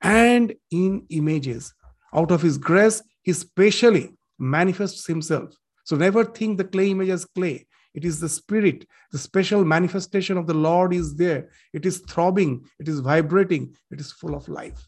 [0.00, 1.74] and in images.
[2.14, 5.54] Out of his grace, he specially manifests himself.
[5.84, 7.66] So never think the clay image as clay.
[7.94, 11.48] It is the spirit, the special manifestation of the Lord is there.
[11.72, 14.86] It is throbbing, it is vibrating, it is full of life.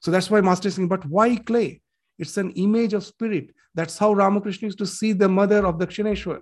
[0.00, 1.80] So that's why Master is saying, but why clay?
[2.18, 3.54] It's an image of spirit.
[3.74, 6.40] That's how Ramakrishna used to see the mother of Dakshineshwar.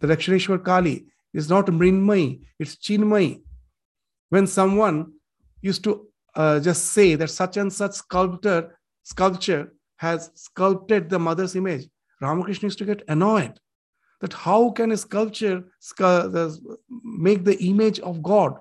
[0.00, 3.42] The Dakshineshwar Kali is not Mrinmai, it's Chinmai.
[4.28, 5.12] When someone
[5.60, 11.56] used to uh, just say that such and such sculptor, sculpture has sculpted the mother's
[11.56, 11.88] image,
[12.20, 13.58] Ramakrishna used to get annoyed
[14.20, 15.64] that how can a sculpture
[17.04, 18.54] make the image of God.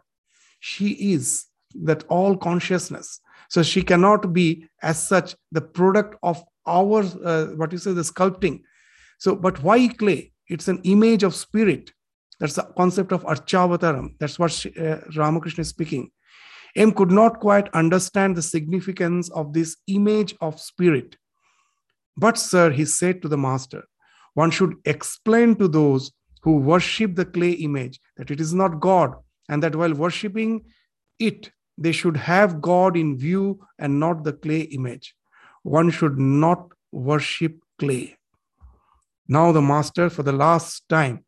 [0.59, 1.45] She is
[1.83, 3.19] that all consciousness.
[3.49, 8.01] So she cannot be, as such, the product of our, uh, what you say, the
[8.01, 8.61] sculpting.
[9.19, 10.31] So, but why clay?
[10.47, 11.91] It's an image of spirit.
[12.39, 14.15] That's the concept of Archavataram.
[14.19, 16.11] That's what she, uh, Ramakrishna is speaking.
[16.75, 21.15] M could not quite understand the significance of this image of spirit.
[22.17, 23.83] But, sir, he said to the master,
[24.33, 26.11] one should explain to those
[26.41, 29.13] who worship the clay image that it is not God,
[29.49, 30.65] and that while worshipping
[31.19, 35.15] it, they should have God in view and not the clay image.
[35.63, 38.17] One should not worship clay.
[39.27, 41.25] Now, the master, for the last time,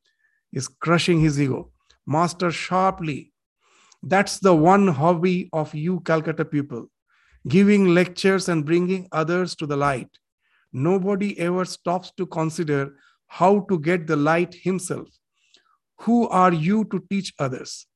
[0.52, 1.72] is crushing his ego.
[2.06, 3.32] Master sharply.
[4.04, 6.90] That's the one hobby of you, Calcutta people
[7.48, 10.10] giving lectures and bringing others to the light.
[10.74, 12.96] Nobody ever stops to consider
[13.28, 15.08] how to get the light himself.
[16.02, 17.88] Who are you to teach others?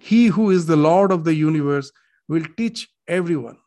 [0.00, 1.90] He who is the Lord of the universe
[2.28, 3.58] will teach everyone.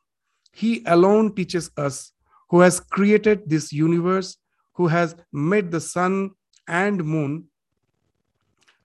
[0.51, 2.11] He alone teaches us,
[2.49, 4.37] who has created this universe,
[4.73, 6.31] who has made the sun
[6.67, 7.45] and moon,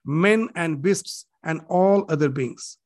[0.05, 2.77] men and beasts, and all other beings,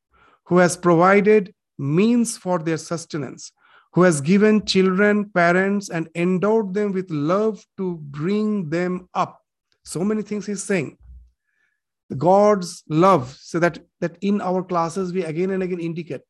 [0.44, 3.52] who has provided means for their sustenance,
[3.92, 9.40] who has given children parents and endowed them with love to bring them up.
[9.84, 10.98] So many things he's saying.
[12.16, 16.22] God's love, so that, that in our classes we again and again indicate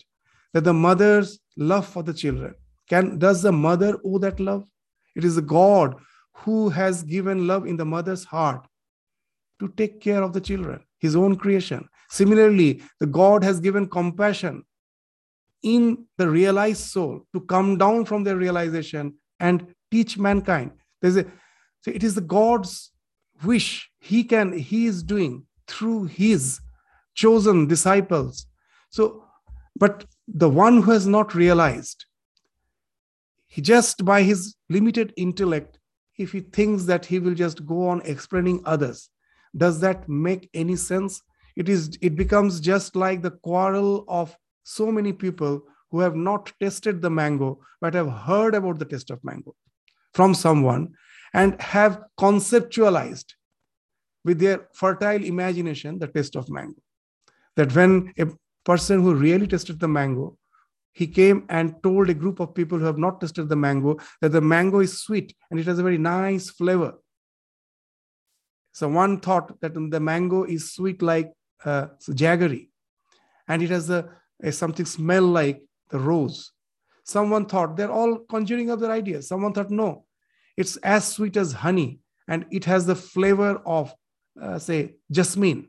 [0.52, 2.54] that the mother's love for the children.
[2.88, 4.66] Can does the mother owe that love?
[5.14, 5.96] It is the God
[6.32, 8.66] who has given love in the mother's heart
[9.60, 11.88] to take care of the children, his own creation.
[12.08, 14.64] Similarly, the God has given compassion
[15.62, 20.72] in the realized soul to come down from their realization and teach mankind.
[21.02, 21.24] There's a,
[21.82, 22.92] so it is the God's
[23.44, 26.60] wish he can he is doing through his
[27.14, 28.46] chosen disciples.
[28.90, 29.24] So,
[29.76, 32.04] but the one who has not realized,
[33.46, 35.78] he just by his limited intellect,
[36.18, 39.10] if he thinks that he will just go on explaining others,
[39.56, 41.22] does that make any sense?
[41.56, 46.52] It is it becomes just like the quarrel of so many people who have not
[46.60, 49.54] tested the mango but have heard about the taste of mango
[50.12, 50.92] from someone
[51.32, 53.32] and have conceptualized
[54.28, 56.82] with their fertile imagination the taste of mango.
[57.56, 58.26] That when a
[58.70, 60.26] person who really tasted the mango,
[60.92, 64.32] he came and told a group of people who have not tasted the mango that
[64.32, 66.92] the mango is sweet and it has a very nice flavor.
[68.78, 71.32] So one thought that the mango is sweet like
[71.64, 71.86] uh,
[72.22, 72.68] jaggery,
[73.48, 74.00] and it has a,
[74.42, 76.52] a something smell like the rose.
[77.04, 79.28] Someone thought they're all conjuring up their ideas.
[79.28, 80.04] Someone thought no,
[80.56, 81.90] it's as sweet as honey,
[82.28, 83.92] and it has the flavor of
[84.40, 85.68] uh, say jasmine.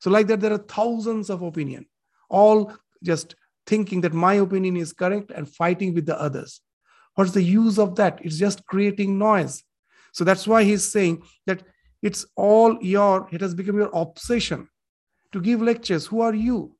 [0.00, 1.86] So like that there are thousands of opinion
[2.30, 3.34] all just
[3.66, 6.60] thinking that my opinion is correct and fighting with the others.
[7.14, 8.20] What's the use of that?
[8.22, 9.62] It's just creating noise.
[10.12, 11.62] So that's why he's saying that
[12.02, 14.68] it's all your it has become your obsession
[15.32, 16.06] to give lectures.
[16.06, 16.76] Who are you?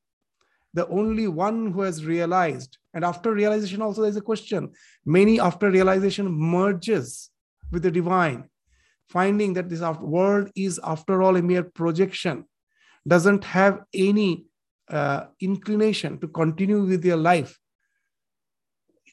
[0.74, 4.72] The only one who has realized and after realization also there's a question.
[5.04, 7.30] Many after realization merges
[7.70, 8.48] with the divine
[9.08, 12.44] finding that this world is, after all, a mere projection,
[13.06, 14.44] doesn't have any
[14.88, 17.58] uh, inclination to continue with their life.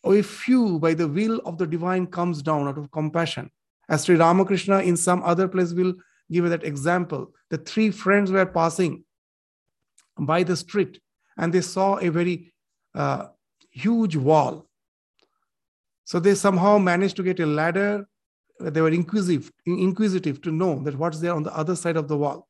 [0.04, 3.50] Or a few, by the will of the divine, comes down out of compassion.
[3.90, 5.94] As Sri Ramakrishna in some other place will
[6.32, 7.34] give that example.
[7.50, 9.04] The three friends were passing
[10.20, 11.00] by the street
[11.38, 12.54] and they saw a very
[12.94, 13.28] uh,
[13.72, 14.68] huge wall.
[16.06, 18.08] So they somehow managed to get a ladder
[18.60, 22.18] they were inquisitive, inquisitive to know that what's there on the other side of the
[22.18, 22.48] wall.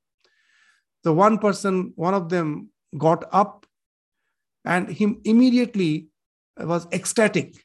[1.03, 3.65] The one person, one of them got up
[4.63, 6.07] and he immediately
[6.57, 7.55] was ecstatic,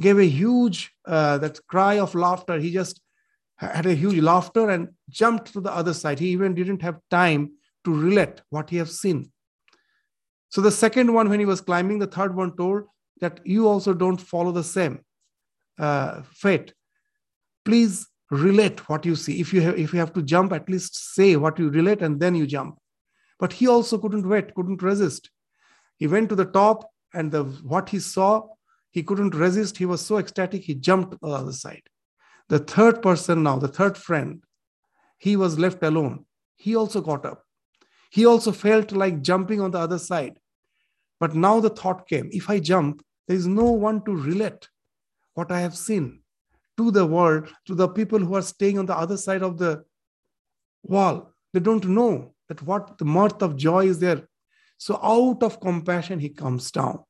[0.00, 2.58] gave a huge uh, that cry of laughter.
[2.58, 3.00] He just
[3.56, 6.18] had a huge laughter and jumped to the other side.
[6.18, 7.52] He even didn't have time
[7.84, 9.32] to relate what he have seen.
[10.50, 12.84] So the second one, when he was climbing, the third one told
[13.20, 15.00] that you also don't follow the same
[15.78, 16.72] uh, fate
[17.66, 19.40] please relate what you see.
[19.40, 22.18] If you have if you have to jump at least say what you relate and
[22.18, 22.78] then you jump.
[23.38, 25.30] But he also couldn't wait couldn't resist.
[25.98, 27.44] He went to the top and the
[27.74, 28.48] what he saw
[28.90, 29.76] he couldn't resist.
[29.76, 31.82] He was so ecstatic he jumped to the other side.
[32.48, 34.42] The third person now the third friend
[35.18, 36.24] he was left alone.
[36.56, 37.42] He also got up.
[38.10, 40.38] He also felt like jumping on the other side.
[41.18, 44.68] But now the thought came if i jump there is no one to relate
[45.34, 46.20] what i have seen
[46.76, 49.84] to the world, to the people who are staying on the other side of the
[50.82, 51.32] wall.
[51.52, 54.28] They don't know that what the mirth of joy is there.
[54.78, 57.02] So out of compassion, he comes down.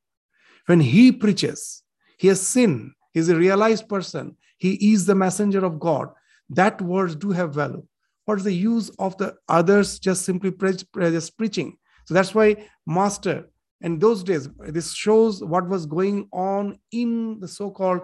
[0.66, 1.82] When he preaches,
[2.18, 2.92] he has sinned.
[3.12, 4.36] He's a realized person.
[4.58, 6.08] He is the messenger of God.
[6.50, 7.84] That words do have value.
[8.24, 11.76] What is the use of the others just simply pre- just preaching?
[12.06, 13.48] So that's why Master,
[13.80, 18.02] in those days, this shows what was going on in the so-called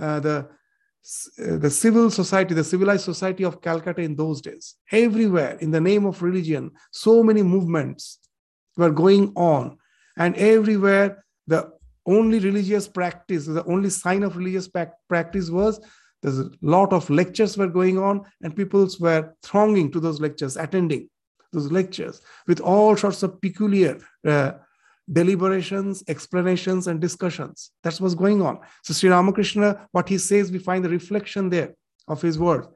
[0.00, 0.48] uh, the
[1.36, 4.76] the civil society, the civilized society of Calcutta in those days.
[4.90, 8.18] Everywhere, in the name of religion, so many movements
[8.76, 9.78] were going on,
[10.16, 11.70] and everywhere the
[12.06, 14.68] only religious practice, the only sign of religious
[15.08, 15.80] practice was
[16.22, 20.56] there's a lot of lectures were going on, and people were thronging to those lectures,
[20.56, 21.08] attending
[21.52, 24.52] those lectures with all sorts of peculiar uh,
[25.12, 27.70] deliberations, explanations, and discussions.
[27.82, 28.60] That's what's going on.
[28.82, 31.74] So Sri Ramakrishna, what he says, we find the reflection there
[32.08, 32.66] of his word.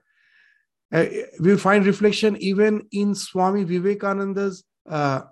[0.92, 1.06] Uh,
[1.40, 5.22] we find reflection even in Swami Vivekananda's uh,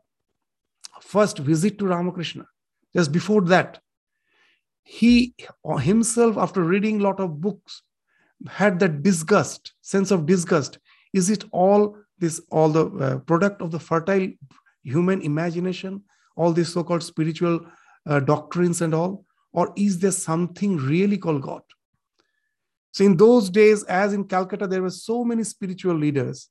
[1.01, 2.47] first visit to Ramakrishna.
[2.95, 3.81] Just before that,
[4.83, 5.35] he
[5.79, 7.83] himself, after reading a lot of books,
[8.49, 10.79] had that disgust, sense of disgust.
[11.13, 14.29] Is it all this, all the uh, product of the fertile
[14.83, 16.03] human imagination,
[16.37, 17.67] all these so-called spiritual
[18.07, 21.63] uh, doctrines and all, or is there something really called God?
[22.93, 26.49] So in those days, as in Calcutta, there were so many spiritual leaders.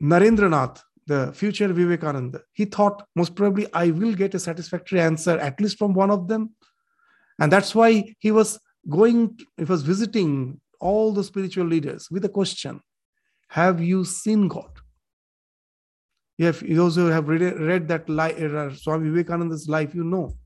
[0.00, 5.60] Narendranath, the future Vivekananda, he thought most probably I will get a satisfactory answer at
[5.60, 6.54] least from one of them.
[7.38, 8.58] And that's why he was
[8.88, 12.80] going, he was visiting all the spiritual leaders with a question
[13.48, 14.79] Have you seen God?
[16.40, 20.38] If you also have read, read that li- uh, Swami Vivekananda's life, you know.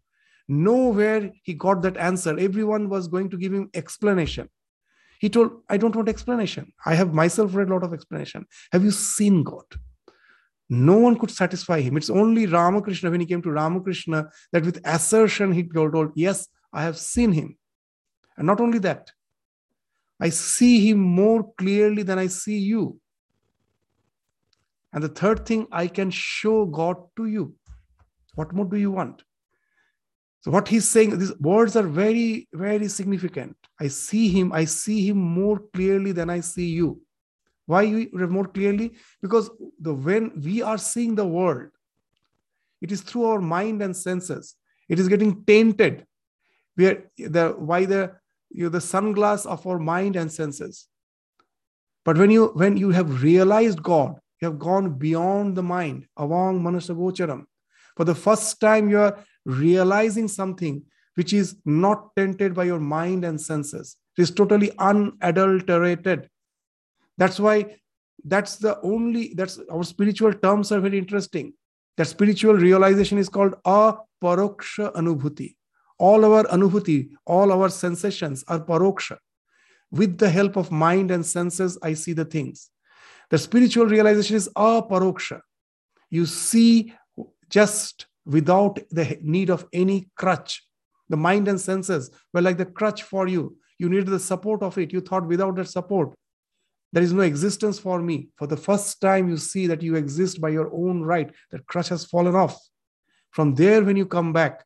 [0.48, 2.36] Nowhere he got that answer.
[2.36, 4.48] Everyone was going to give him explanation.
[5.20, 6.72] He told, I don't want explanation.
[6.84, 8.44] I have myself read a lot of explanation.
[8.72, 9.66] Have you seen God?
[10.68, 11.96] No one could satisfy him.
[11.96, 16.82] It's only Ramakrishna, when he came to Ramakrishna, that with assertion he told, Yes, I
[16.82, 17.56] have seen him.
[18.36, 19.12] And not only that,
[20.20, 22.98] I see him more clearly than I see you.
[24.94, 27.54] And the third thing, I can show God to you.
[28.36, 29.22] What more do you want?
[30.40, 33.56] So, what he's saying, these words are very, very significant.
[33.80, 37.02] I see him, I see him more clearly than I see you.
[37.66, 38.92] Why more clearly?
[39.20, 41.70] Because the when we are seeing the world,
[42.80, 44.54] it is through our mind and senses.
[44.88, 46.06] It is getting tainted.
[46.76, 48.12] We are the why the
[48.50, 50.86] you know, the sunglass of our mind and senses.
[52.04, 56.60] But when you when you have realized God, you have gone beyond the mind, avang
[56.60, 57.44] manasagocharam.
[57.96, 60.82] For the first time, you are realizing something
[61.14, 63.96] which is not tainted by your mind and senses.
[64.18, 66.28] It is totally unadulterated.
[67.16, 67.76] That's why
[68.24, 71.54] that's the only that's our spiritual terms are very interesting.
[71.96, 75.54] That spiritual realization is called a paroksha anubhuti
[75.98, 79.18] all our anubhuti, all our sensations are paroksha.
[79.90, 82.70] With the help of mind and senses, I see the things.
[83.34, 85.40] The spiritual realization is aparoksha.
[86.08, 86.94] You see
[87.50, 90.62] just without the need of any crutch.
[91.08, 93.56] The mind and senses were like the crutch for you.
[93.76, 94.92] You needed the support of it.
[94.92, 96.14] You thought without that support,
[96.92, 98.28] there is no existence for me.
[98.38, 101.28] For the first time, you see that you exist by your own right.
[101.50, 102.56] That crutch has fallen off.
[103.32, 104.64] From there, when you come back,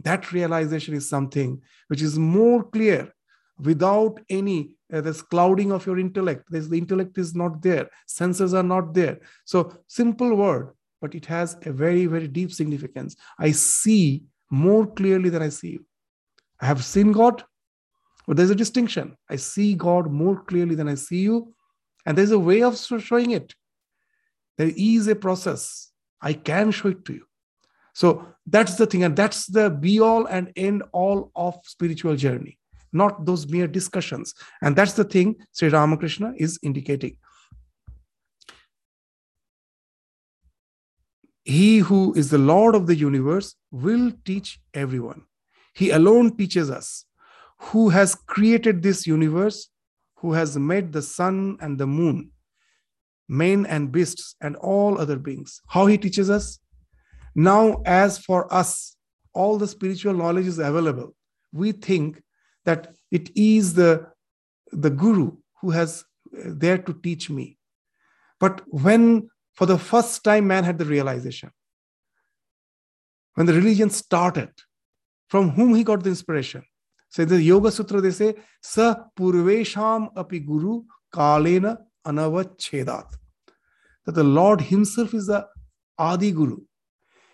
[0.00, 3.13] that realization is something which is more clear
[3.58, 6.44] without any uh, this clouding of your intellect.
[6.50, 7.88] This, the intellect is not there.
[8.06, 9.20] Senses are not there.
[9.44, 13.16] So simple word but it has a very very deep significance.
[13.38, 15.84] I see more clearly than i see you.
[16.60, 17.44] I have seen god
[18.26, 19.16] but there's a distinction.
[19.28, 21.54] I see god more clearly than i see you
[22.06, 23.54] and there's a way of showing it.
[24.56, 25.90] There is a process.
[26.20, 27.26] I can show it to you.
[27.94, 32.58] So that's the thing, and that's the be all and end all of spiritual journey,
[32.94, 34.34] not those mere discussions.
[34.62, 37.16] And that's the thing Sri Ramakrishna is indicating.
[41.44, 45.24] He who is the Lord of the universe will teach everyone.
[45.74, 47.04] He alone teaches us.
[47.58, 49.68] Who has created this universe,
[50.16, 52.30] who has made the sun and the moon,
[53.28, 55.60] men and beasts, and all other beings.
[55.68, 56.58] How he teaches us?
[57.34, 58.96] Now, as for us,
[59.34, 61.14] all the spiritual knowledge is available.
[61.52, 62.22] We think
[62.64, 64.06] that it is the,
[64.72, 66.04] the guru who has
[66.36, 67.58] uh, there to teach me.
[68.40, 71.50] But when for the first time man had the realization,
[73.34, 74.50] when the religion started,
[75.28, 76.62] from whom he got the inspiration?
[77.08, 83.06] So in the Yoga Sutra, they say, Sa Purvesham api guru kalena anavachedat.
[84.04, 85.46] that the Lord Himself is the
[85.98, 86.58] Adi Guru.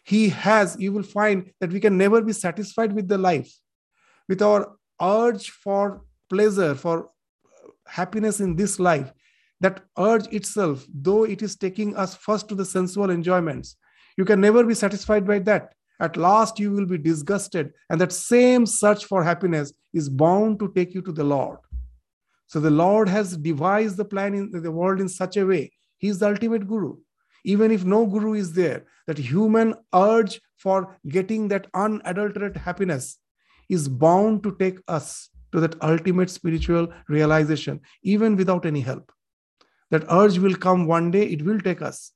[0.04, 3.52] He has, you will find that we can never be satisfied with the life,
[4.28, 7.11] with our urge for pleasure, for
[7.86, 9.12] happiness in this life.
[9.61, 13.76] That urge itself, though it is taking us first to the sensual enjoyments,
[14.16, 15.74] you can never be satisfied by that.
[16.01, 20.72] At last, you will be disgusted, and that same search for happiness is bound to
[20.74, 21.59] take you to the Lord.
[22.46, 25.72] So the Lord has devised the plan in the world in such a way.
[25.98, 26.96] He is the ultimate guru.
[27.44, 33.18] Even if no guru is there, that human urge for getting that unadulterated happiness
[33.70, 39.10] is bound to take us to that ultimate spiritual realization, even without any help.
[39.90, 42.12] That urge will come one day, it will take us.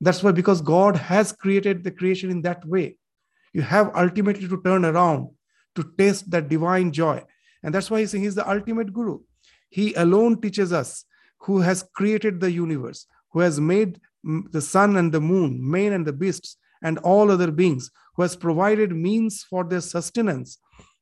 [0.00, 2.96] That's why, because God has created the creation in that way,
[3.52, 5.30] you have ultimately to turn around
[5.74, 7.22] to taste that divine joy.
[7.62, 9.18] And that's why he's saying he's the ultimate guru.
[9.68, 11.04] He alone teaches us
[11.40, 16.06] who has created the universe, who has made the sun and the moon, man and
[16.06, 20.58] the beasts, and all other beings, who has provided means for their sustenance,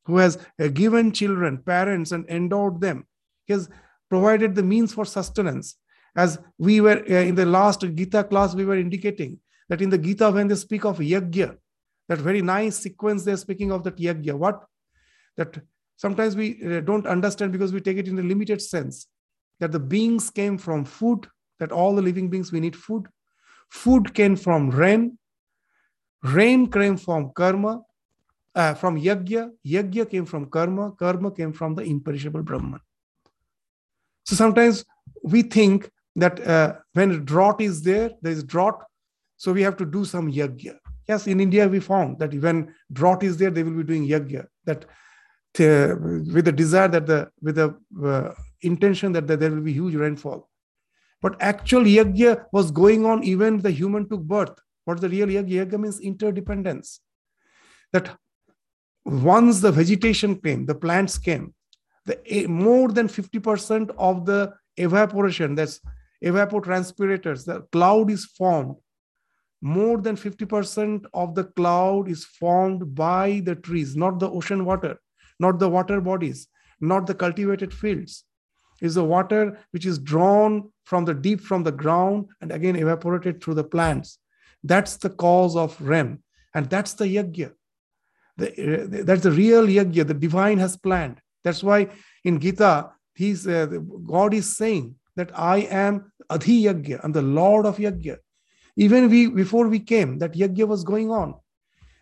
[0.06, 3.06] who has uh, given children, parents, and endowed them.
[3.46, 3.68] He has
[4.08, 5.76] provided the means for sustenance.
[6.16, 9.98] As we were uh, in the last Gita class, we were indicating that in the
[9.98, 11.56] Gita, when they speak of yajna,
[12.08, 14.64] that very nice sequence they're speaking of that yajna, what?
[15.36, 15.60] That
[15.96, 19.06] sometimes we uh, don't understand because we take it in a limited sense
[19.60, 21.26] that the beings came from food
[21.58, 23.08] that all the living beings we need food
[23.70, 25.17] food came from rain
[26.22, 27.82] rain came from karma
[28.54, 30.92] uh, from yajna yajna came from karma.
[30.92, 32.80] Karma came from the imperishable brahman.
[34.24, 34.84] So sometimes
[35.22, 38.82] we think that uh, when drought is there there is drought
[39.36, 40.76] so we have to do some yajna
[41.08, 44.44] yes in india we found that when drought is there they will be doing yajna
[44.64, 44.84] that
[45.60, 45.94] uh,
[46.34, 50.48] with the desire that the with the uh, intention that there will be huge rainfall.
[51.20, 54.58] But actual yajna was going on even the human took birth
[54.88, 57.00] what's the real yajna means interdependence
[57.92, 58.10] that
[59.04, 61.46] once the vegetation came the plants came
[62.06, 65.80] the more than 50% of the evaporation that's
[66.24, 68.76] evapotranspirators the cloud is formed
[69.60, 74.96] more than 50% of the cloud is formed by the trees not the ocean water
[75.40, 76.48] not the water bodies,
[76.80, 78.24] not the cultivated fields.
[78.80, 83.42] Is the water which is drawn from the deep from the ground and again evaporated
[83.42, 84.20] through the plants.
[84.62, 86.22] That's the cause of REM.
[86.54, 87.52] And that's the yajna.
[88.36, 91.20] The, uh, that's the real yajna the divine has planned.
[91.44, 91.88] That's why
[92.24, 97.66] in Gita, he's, uh, God is saying that I am Adhi Yajna, I'm the Lord
[97.66, 98.16] of Yajna.
[98.76, 101.34] Even we before we came, that Yajna was going on.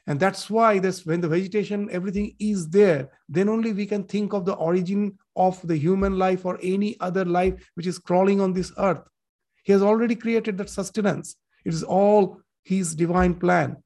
[0.06, 4.32] And that's why this when the vegetation, everything is there, then only we can think
[4.32, 8.52] of the origin of the human life or any other life which is crawling on
[8.52, 9.02] this earth.
[9.64, 11.36] He has already created that sustenance.
[11.64, 13.76] It is all his divine plan.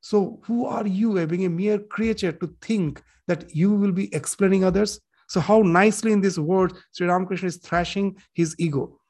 [0.00, 4.64] So, who are you, being a mere creature, to think that you will be explaining
[4.64, 5.00] others?
[5.28, 9.00] So, how nicely in this word, Sri Ramakrishna is thrashing his ego.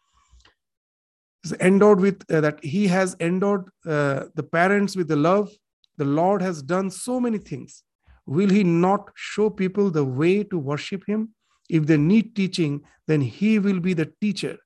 [1.43, 5.51] He's endowed with uh, that he has endowed uh, the parents with the love
[5.99, 7.83] the Lord has done so many things.
[8.25, 11.35] Will He not show people the way to worship Him?
[11.69, 14.57] If they need teaching, then He will be the teacher.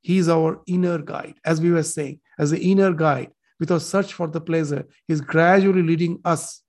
[0.00, 3.30] He is our inner guide, as we were saying, as the inner guide.
[3.60, 6.62] With our search for the pleasure, is gradually leading us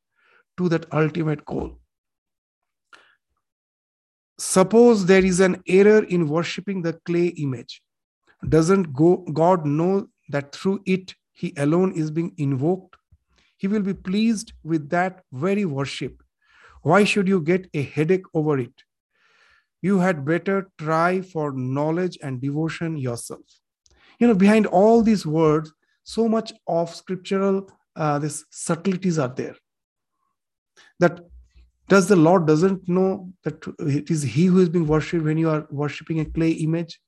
[0.57, 1.79] to that ultimate goal.
[4.39, 7.81] Suppose there is an error in worshiping the clay image.
[8.47, 12.95] Doesn't God know that through it He alone is being invoked?
[13.57, 16.23] He will be pleased with that very worship.
[16.81, 18.73] Why should you get a headache over it?
[19.81, 23.41] You had better try for knowledge and devotion yourself.
[24.19, 25.73] You know, behind all these words,
[26.15, 29.55] so much of scriptural uh, this subtleties are there.
[30.99, 31.19] That
[31.87, 35.49] does the Lord doesn't know that it is He who is being worshipped when you
[35.49, 36.99] are worshipping a clay image?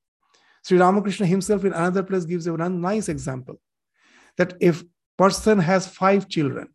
[0.63, 3.59] Sri Ramakrishna himself in another place gives a nice example
[4.37, 4.83] that if
[5.17, 6.67] person has five children.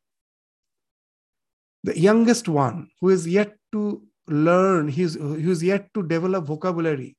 [1.84, 7.16] The youngest one, who is yet to learn, he's, who's yet to develop vocabulary,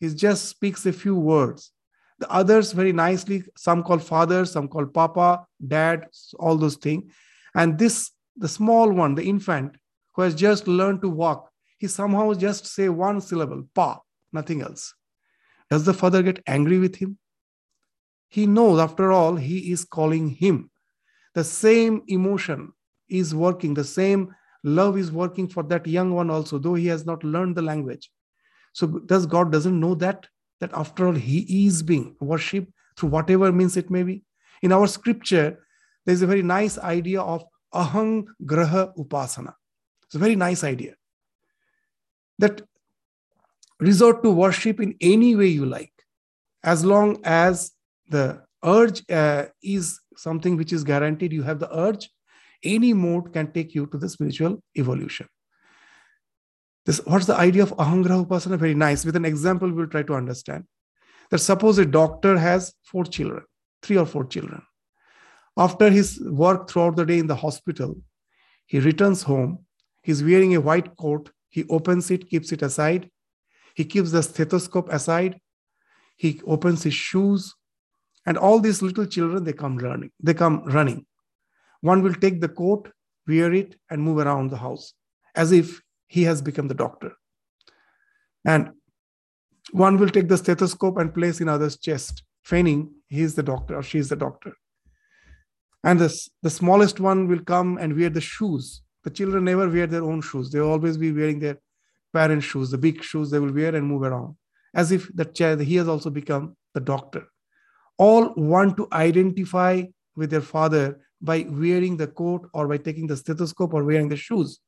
[0.00, 1.72] he just speaks a few words.
[2.20, 6.06] The others, very nicely, some call father, some call papa, dad,
[6.38, 7.12] all those things.
[7.54, 9.76] And this, the small one, the infant,
[10.14, 14.00] who has just learned to walk, he somehow just say one syllable, pa,
[14.32, 14.94] nothing else.
[15.70, 17.18] Does the father get angry with him?
[18.28, 20.70] He knows, after all, he is calling him.
[21.34, 22.72] The same emotion
[23.08, 27.06] is working, the same love is working for that young one also, though he has
[27.06, 28.10] not learned the language.
[28.72, 30.26] So, does God doesn't know that?
[30.60, 34.22] That after all, he is being worshipped through whatever means it may be.
[34.62, 35.64] In our scripture,
[36.04, 37.44] there's a very nice idea of
[37.74, 39.54] ahang graha upasana.
[40.04, 40.94] It's a very nice idea
[42.38, 42.62] that
[43.78, 45.92] resort to worship in any way you like,
[46.62, 47.72] as long as
[48.08, 52.10] the urge uh, is something which is guaranteed, you have the urge,
[52.62, 55.26] any mode can take you to the spiritual evolution.
[56.86, 58.58] This, what's the idea of ahangraha upasana?
[58.58, 59.04] Very nice.
[59.04, 60.64] With an example, we'll try to understand.
[61.30, 63.44] That suppose a doctor has four children,
[63.82, 64.62] three or four children.
[65.56, 67.96] After his work throughout the day in the hospital,
[68.66, 69.66] he returns home.
[70.02, 71.30] He's wearing a white coat.
[71.50, 73.10] He opens it, keeps it aside.
[73.74, 75.40] He keeps the stethoscope aside.
[76.16, 77.54] He opens his shoes.
[78.26, 80.10] And all these little children, they come running.
[80.20, 81.06] They come running.
[81.80, 82.90] One will take the coat,
[83.26, 84.94] wear it, and move around the house
[85.34, 87.12] as if he has become the doctor.
[88.44, 88.70] And
[89.70, 93.76] one will take the stethoscope and place in other's chest, feigning he is the doctor
[93.76, 94.52] or she is the doctor.
[95.84, 96.10] And the,
[96.42, 98.82] the smallest one will come and wear the shoes.
[99.04, 100.50] The children never wear their own shoes.
[100.50, 101.58] They will always be wearing their
[102.12, 104.34] parents' shoes, the big shoes they will wear and move around,
[104.74, 107.28] as if the child, he has also become the doctor.
[107.98, 109.84] All want to identify
[110.16, 114.16] with their father by wearing the coat or by taking the stethoscope or wearing the
[114.16, 114.58] shoes.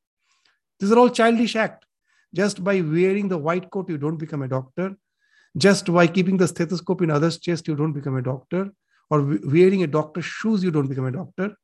[0.83, 1.87] These are all childish act.
[2.35, 4.97] Just by wearing the white coat, you don't become a doctor.
[5.57, 8.69] Just by keeping the stethoscope in others' chest, you don't become a doctor.
[9.09, 11.55] Or wearing a doctor's shoes, you don't become a doctor.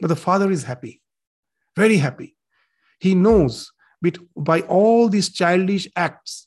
[0.00, 1.02] But the father is happy,
[1.74, 2.36] very happy.
[3.00, 3.72] He knows
[4.36, 6.46] by all these childish acts,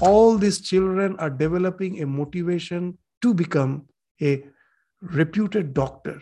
[0.00, 3.86] all these children are developing a motivation to become
[4.20, 4.44] a
[5.00, 6.20] reputed doctor,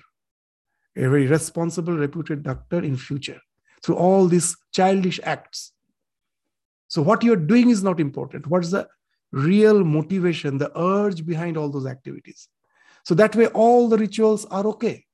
[0.97, 3.41] a very responsible, reputed doctor in future
[3.83, 5.73] through all these childish acts.
[6.89, 8.47] So what you're doing is not important.
[8.47, 8.89] What's the
[9.33, 12.49] real motivation, the urge behind all those activities?
[13.05, 15.05] So that way, all the rituals are okay.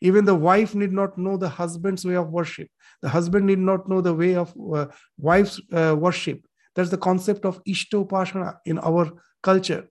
[0.00, 2.68] Even the wife need not know the husband's way of worship.
[3.02, 4.86] The husband need not know the way of uh,
[5.18, 6.46] wife's uh, worship.
[6.74, 9.10] That's the concept of Ishta Upasana in our
[9.42, 9.88] culture.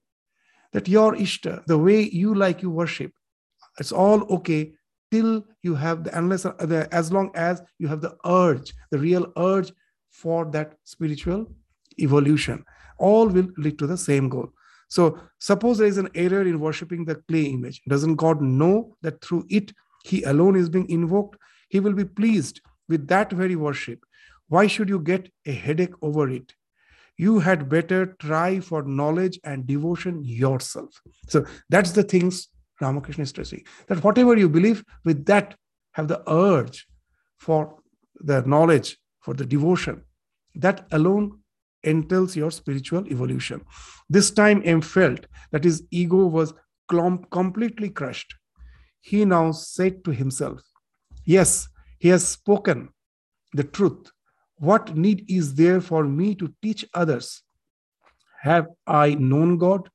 [0.71, 3.11] That your Ishta, the way you like you worship,
[3.79, 4.73] it's all okay
[5.11, 8.99] till you have the unless uh, the, as long as you have the urge, the
[8.99, 9.71] real urge
[10.11, 11.51] for that spiritual
[11.99, 12.63] evolution.
[12.97, 14.49] All will lead to the same goal.
[14.89, 17.81] So suppose there is an error in worshiping the clay image.
[17.87, 21.37] Doesn't God know that through it he alone is being invoked?
[21.69, 23.99] He will be pleased with that very worship.
[24.47, 26.53] Why should you get a headache over it?
[27.17, 31.01] You had better try for knowledge and devotion yourself.
[31.27, 32.47] So that's the things
[32.81, 33.63] Ramakrishna is stressing.
[33.87, 35.55] That whatever you believe, with that,
[35.93, 36.87] have the urge
[37.37, 37.77] for
[38.15, 40.03] the knowledge, for the devotion.
[40.55, 41.39] That alone
[41.83, 43.61] entails your spiritual evolution.
[44.09, 46.53] This time M felt that his ego was
[46.87, 48.33] completely crushed.
[49.01, 50.61] He now said to himself,
[51.25, 51.67] Yes,
[51.99, 52.89] he has spoken
[53.53, 54.11] the truth.
[54.59, 57.43] What need is there for me to teach others?
[58.41, 59.89] Have I known God?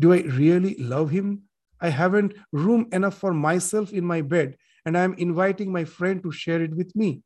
[0.00, 1.47] Do I really love Him?
[1.80, 6.22] I haven't room enough for myself in my bed, and I am inviting my friend
[6.22, 7.22] to share it with me.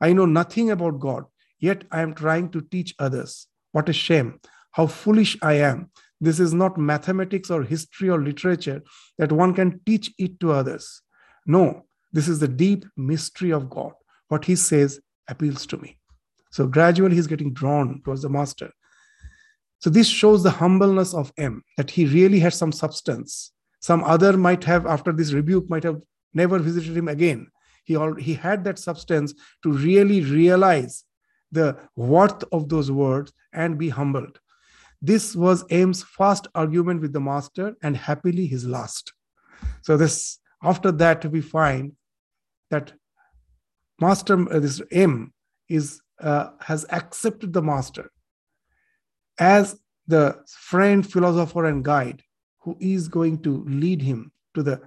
[0.00, 1.24] I know nothing about God,
[1.58, 3.46] yet I am trying to teach others.
[3.72, 4.40] What a shame!
[4.72, 5.90] How foolish I am.
[6.20, 8.82] This is not mathematics or history or literature
[9.18, 11.02] that one can teach it to others.
[11.46, 13.92] No, this is the deep mystery of God.
[14.28, 15.98] What he says appeals to me.
[16.50, 18.70] So gradually he's getting drawn towards the master.
[19.78, 23.52] So this shows the humbleness of M, that he really had some substance.
[23.80, 26.00] Some other might have, after this rebuke, might have
[26.34, 27.48] never visited him again.
[27.84, 31.04] He, all, he had that substance to really realize
[31.50, 34.38] the worth of those words and be humbled.
[35.02, 39.12] This was M's first argument with the master and happily his last.
[39.82, 41.92] So this after that we find
[42.70, 42.92] that
[44.00, 45.32] master uh, this m
[45.68, 48.10] is uh, has accepted the master
[49.38, 52.22] as the friend philosopher and guide
[52.60, 54.80] who is going to lead him to the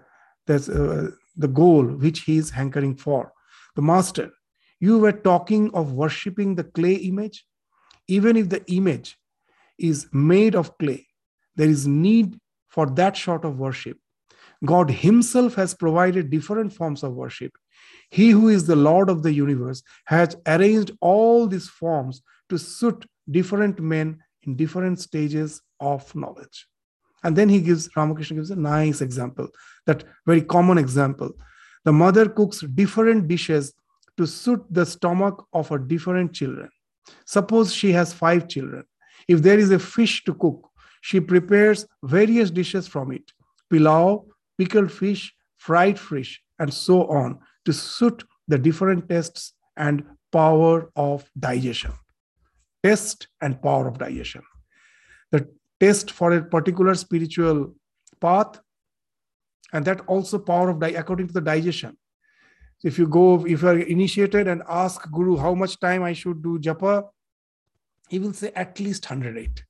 [0.50, 3.32] uh, the goal which he is hankering for.
[3.76, 4.32] The master
[4.80, 7.46] you were talking of worshipping the clay image.
[8.08, 9.18] Even if the image
[9.78, 11.08] is made of clay
[11.56, 13.98] there is need for that sort of worship.
[14.66, 17.52] God himself has provided different forms of worship.
[18.10, 23.06] He who is the Lord of the universe has arranged all these forms to suit
[23.30, 26.68] different men in different stages of knowledge.
[27.24, 29.48] And then he gives, Ramakrishna gives a nice example,
[29.86, 31.32] that very common example.
[31.86, 33.74] The mother cooks different dishes
[34.18, 36.70] to suit the stomach of her different children.
[37.26, 38.84] Suppose she has five children.
[39.28, 40.70] If there is a fish to cook,
[41.02, 43.32] she prepares various dishes from it
[43.70, 44.26] pilau,
[44.58, 51.30] pickled fish, fried fish, and so on to suit the different tastes and power of
[51.38, 51.92] digestion.
[52.84, 54.44] Taste and power of digestion.
[55.32, 55.48] The
[55.84, 57.74] taste for a particular spiritual
[58.22, 58.60] path,
[59.74, 61.98] and that also power of di- according to the digestion.
[62.84, 66.42] If you go, if you are initiated and ask Guru how much time I should
[66.48, 66.94] do japa,
[68.10, 69.64] he will say at least 108.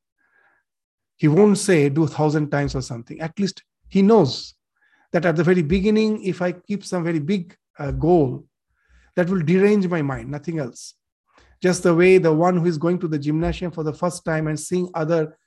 [1.17, 3.19] He won't say do thousand times or something.
[3.21, 4.55] At least he knows
[5.11, 8.45] that at the very beginning, if I keep some very big uh, goal,
[9.15, 10.95] that will derange my mind, nothing else.
[11.61, 14.47] Just the way the one who is going to the gymnasium for the first time
[14.47, 15.37] and seeing other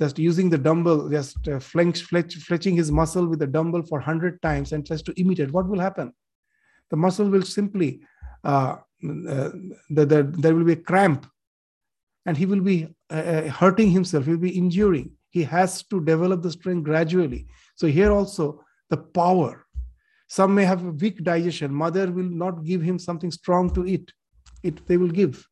[0.00, 3.98] just using the dumbbell, just uh, fletch, fletch, fletching his muscle with the dumbbell for
[3.98, 6.10] 100 times and tries to imitate, what will happen?
[6.90, 8.00] The muscle will simply,
[8.42, 8.76] uh,
[9.28, 9.50] uh,
[9.90, 11.26] the, the, there will be a cramp
[12.24, 15.10] and he will be uh, uh, hurting himself, he will be injuring.
[15.28, 17.46] He has to develop the strength gradually.
[17.76, 19.66] So, here also, the power.
[20.28, 21.74] Some may have a weak digestion.
[21.74, 24.10] Mother will not give him something strong to eat.
[24.62, 25.46] It, they will give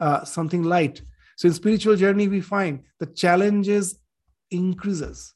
[0.00, 1.02] uh, something light.
[1.40, 3.98] So in spiritual journey, we find the challenges
[4.50, 5.32] increases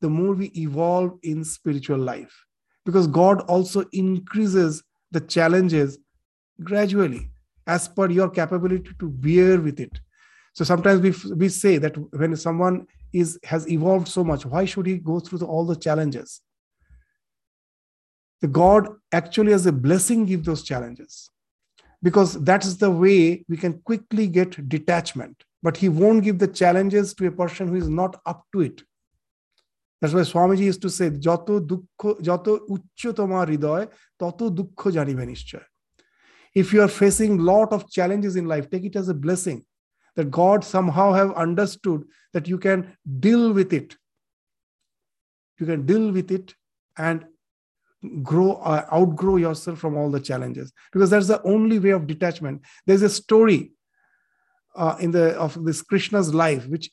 [0.00, 2.46] the more we evolve in spiritual life.
[2.84, 5.98] Because god also increases the challenges
[6.62, 7.32] gradually
[7.66, 10.00] as per your capability to bear with it.
[10.52, 14.86] So sometimes we, we say that when someone is has evolved so much why should
[14.86, 16.40] he go through the, all the challenges?
[18.42, 21.30] The god actually as a blessing give those challenges
[22.02, 25.44] because that's the way we can quickly get detachment.
[25.62, 28.82] But he won't give the challenges to a person who is not up to it.
[30.00, 35.62] That's why Swamiji used to say, Jato dukkho, jato uchchotama hridoy, tato dukkho janibe.
[36.54, 39.64] If you are facing lot of challenges in life, take it as a blessing
[40.16, 43.94] that God somehow have understood that you can deal with it.
[45.58, 46.54] You can deal with it
[46.96, 47.26] and
[48.22, 50.72] grow uh, outgrow yourself from all the challenges.
[50.92, 52.62] Because that's the only way of detachment.
[52.86, 53.72] There's a story
[54.74, 56.90] uh, in the of this krishna's life which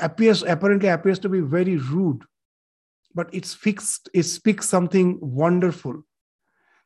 [0.00, 2.22] appears apparently appears to be very rude
[3.14, 6.02] but it's fixed it speaks something wonderful.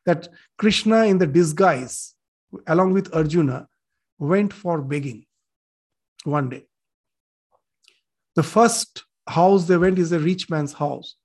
[0.05, 2.13] That krishna in the disguise
[2.67, 3.67] along with arjuna
[4.19, 5.25] went for begging
[6.23, 6.65] one day.
[8.35, 11.15] The first house they went is a rich man's house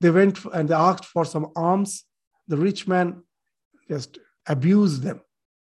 [0.00, 2.04] they went and they asked for some alms.
[2.46, 3.22] The rich man
[3.88, 5.20] just abused them,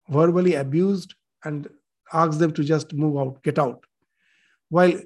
[0.09, 1.15] verbally abused,
[1.45, 1.69] and
[2.13, 3.85] asked them to just move out, get out.
[4.69, 5.01] While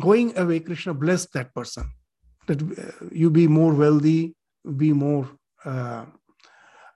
[0.00, 1.90] going away, Krishna blessed that person
[2.46, 4.34] that uh, you be more wealthy,
[4.76, 5.28] be more,
[5.64, 6.06] uh,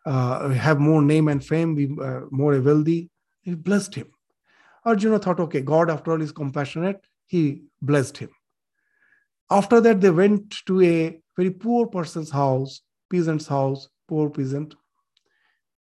[0.05, 3.11] uh, have more name and fame, be uh, more wealthy.
[3.43, 4.09] He blessed him.
[4.85, 7.05] Arjuna thought, okay, God after all is compassionate.
[7.27, 8.31] He blessed him.
[9.51, 12.81] After that, they went to a very poor person's house,
[13.11, 14.75] peasant's house, poor peasant.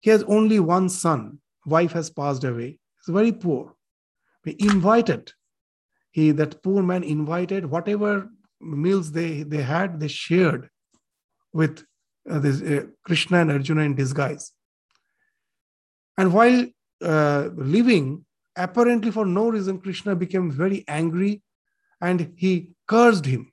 [0.00, 1.40] He has only one son.
[1.66, 2.78] Wife has passed away.
[3.04, 3.74] He's very poor.
[4.44, 5.32] He invited.
[6.10, 8.30] He that poor man invited whatever
[8.60, 10.68] meals they, they had, they shared
[11.52, 11.84] with
[12.28, 14.52] uh, this, uh, Krishna and Arjuna in disguise.
[16.16, 16.66] And while
[17.02, 18.24] uh, living,
[18.56, 21.42] apparently for no reason, Krishna became very angry
[22.00, 23.52] and he cursed him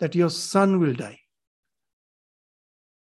[0.00, 1.20] that your son will die.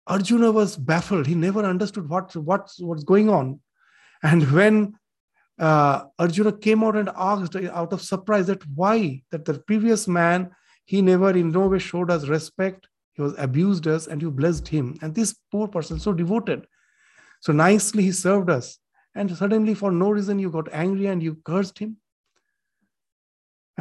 [0.07, 1.27] Arjuna was baffled.
[1.27, 3.61] He never understood what, what's, what's going on.
[4.23, 4.93] And when
[5.59, 10.51] uh, Arjuna came out and asked out of surprise that why, that the previous man,
[10.85, 12.87] he never in no way showed us respect.
[13.13, 14.97] He was abused us and you blessed him.
[15.01, 16.65] And this poor person, so devoted.
[17.41, 18.79] So nicely he served us.
[19.13, 21.97] And suddenly, for no reason, you got angry and you cursed him.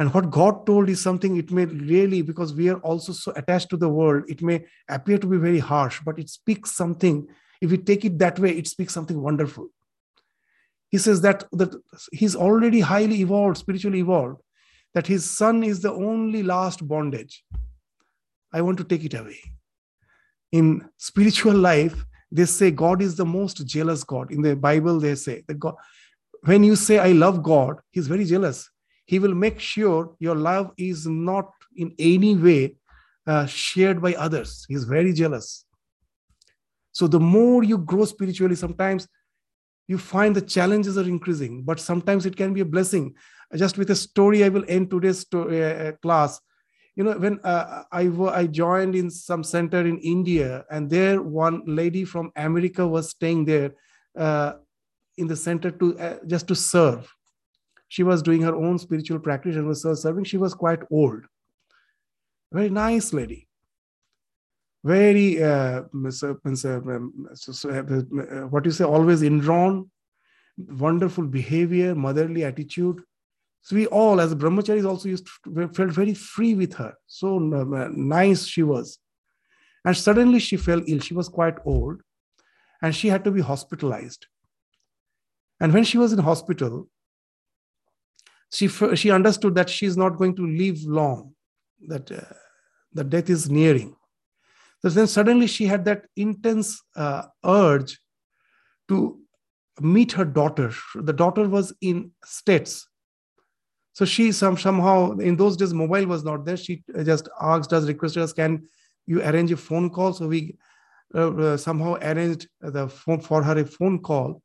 [0.01, 3.69] And what God told is something it may really, because we are also so attached
[3.69, 7.27] to the world, it may appear to be very harsh, but it speaks something.
[7.61, 9.67] If we take it that way, it speaks something wonderful.
[10.89, 11.75] He says that, that
[12.11, 14.41] he's already highly evolved, spiritually evolved,
[14.95, 17.43] that his son is the only last bondage.
[18.51, 19.37] I want to take it away.
[20.51, 24.31] In spiritual life, they say God is the most jealous God.
[24.31, 25.75] In the Bible, they say that God,
[26.45, 28.67] when you say, I love God, he's very jealous
[29.05, 32.75] he will make sure your love is not in any way
[33.27, 34.65] uh, shared by others.
[34.67, 35.65] He's very jealous.
[36.91, 39.07] So the more you grow spiritually, sometimes
[39.87, 43.13] you find the challenges are increasing, but sometimes it can be a blessing.
[43.55, 46.39] Just with a story, I will end today's story, uh, uh, class.
[46.95, 51.63] You know, when uh, I, I joined in some center in India, and there one
[51.65, 53.73] lady from America was staying there
[54.17, 54.53] uh,
[55.17, 57.13] in the center to uh, just to serve
[57.93, 60.23] she was doing her own spiritual practice and was serving.
[60.23, 61.23] She was quite old.
[62.53, 63.47] Very nice lady.
[64.83, 69.89] very uh, uh, uh, um, uh, what you say always indrawn
[70.85, 73.03] wonderful behavior motherly attitude
[73.61, 78.09] so we all as brahmacharis also used to, felt very free with her so um,
[78.13, 78.97] nice she was
[79.85, 82.01] and suddenly she fell ill she was quite old
[82.81, 84.25] and she had to be hospitalized
[85.59, 86.75] and when she was in hospital
[88.51, 91.33] she she understood that she is not going to live long
[91.87, 92.21] that uh,
[92.93, 93.95] the death is nearing
[94.81, 97.99] so then suddenly she had that intense uh, urge
[98.87, 99.21] to
[99.79, 100.73] meet her daughter.
[100.95, 102.87] The daughter was in States.
[103.93, 106.57] So she some, somehow, in those days, mobile was not there.
[106.57, 108.67] She just asked us, requested us, can
[109.05, 110.13] you arrange a phone call?
[110.13, 110.57] So we
[111.13, 114.41] uh, uh, somehow arranged the phone for her a phone call.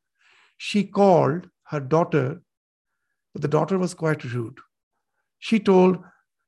[0.59, 2.43] She called her daughter,
[3.37, 4.59] but the daughter was quite rude.
[5.41, 5.99] She told,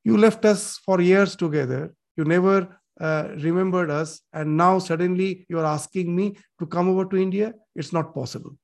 [0.05, 1.95] You left us for years together.
[2.17, 4.23] You never uh, remembered us.
[4.33, 7.53] And now suddenly you're asking me to come over to india?
[7.77, 8.57] It's not possible.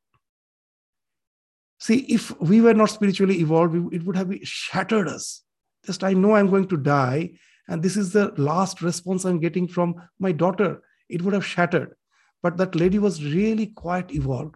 [1.79, 5.43] See if we were not spiritually evolved it would have shattered us.
[5.85, 7.33] Just i know i'm going to die
[7.69, 10.81] and this is the last response i'm getting from my daughter.
[11.11, 11.95] It would have shattered.
[12.43, 14.55] But that lady was really quite evolved.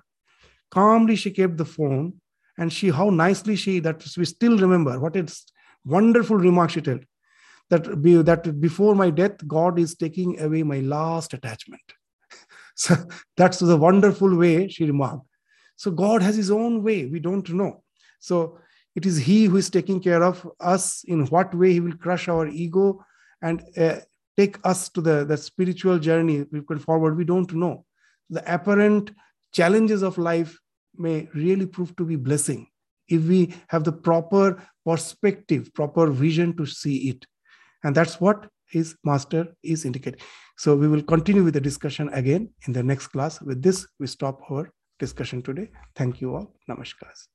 [0.71, 2.15] Calmly she kept the phone
[2.59, 4.99] and she how nicely she that we still remember.
[5.01, 5.27] What a
[5.85, 7.05] wonderful remark she told.
[7.71, 11.83] That be, that before my death god is taking away my last attachment.
[12.75, 12.95] So
[13.37, 15.27] that's the wonderful way she remarked.
[15.77, 17.07] So god has his own way.
[17.07, 17.83] We don't know.
[18.21, 18.59] So
[18.95, 22.29] it is he who is taking care of us in what way he will crush
[22.29, 23.05] our ego
[23.43, 23.97] and uh,
[24.37, 27.17] take us to the, the spiritual journey we can forward.
[27.17, 27.85] We don't know.
[28.31, 29.11] The apparent
[29.53, 30.57] challenges of life
[30.99, 32.67] may really prove to be blessing
[33.09, 37.27] if we have the proper perspective proper vision to see it
[37.85, 40.21] and that's what his master is indicating.
[40.57, 43.41] So we will continue with the discussion again in the next class.
[43.41, 45.71] With this, we stop our discussion today.
[45.95, 46.55] Thank you all.
[46.69, 47.29] Namaskars.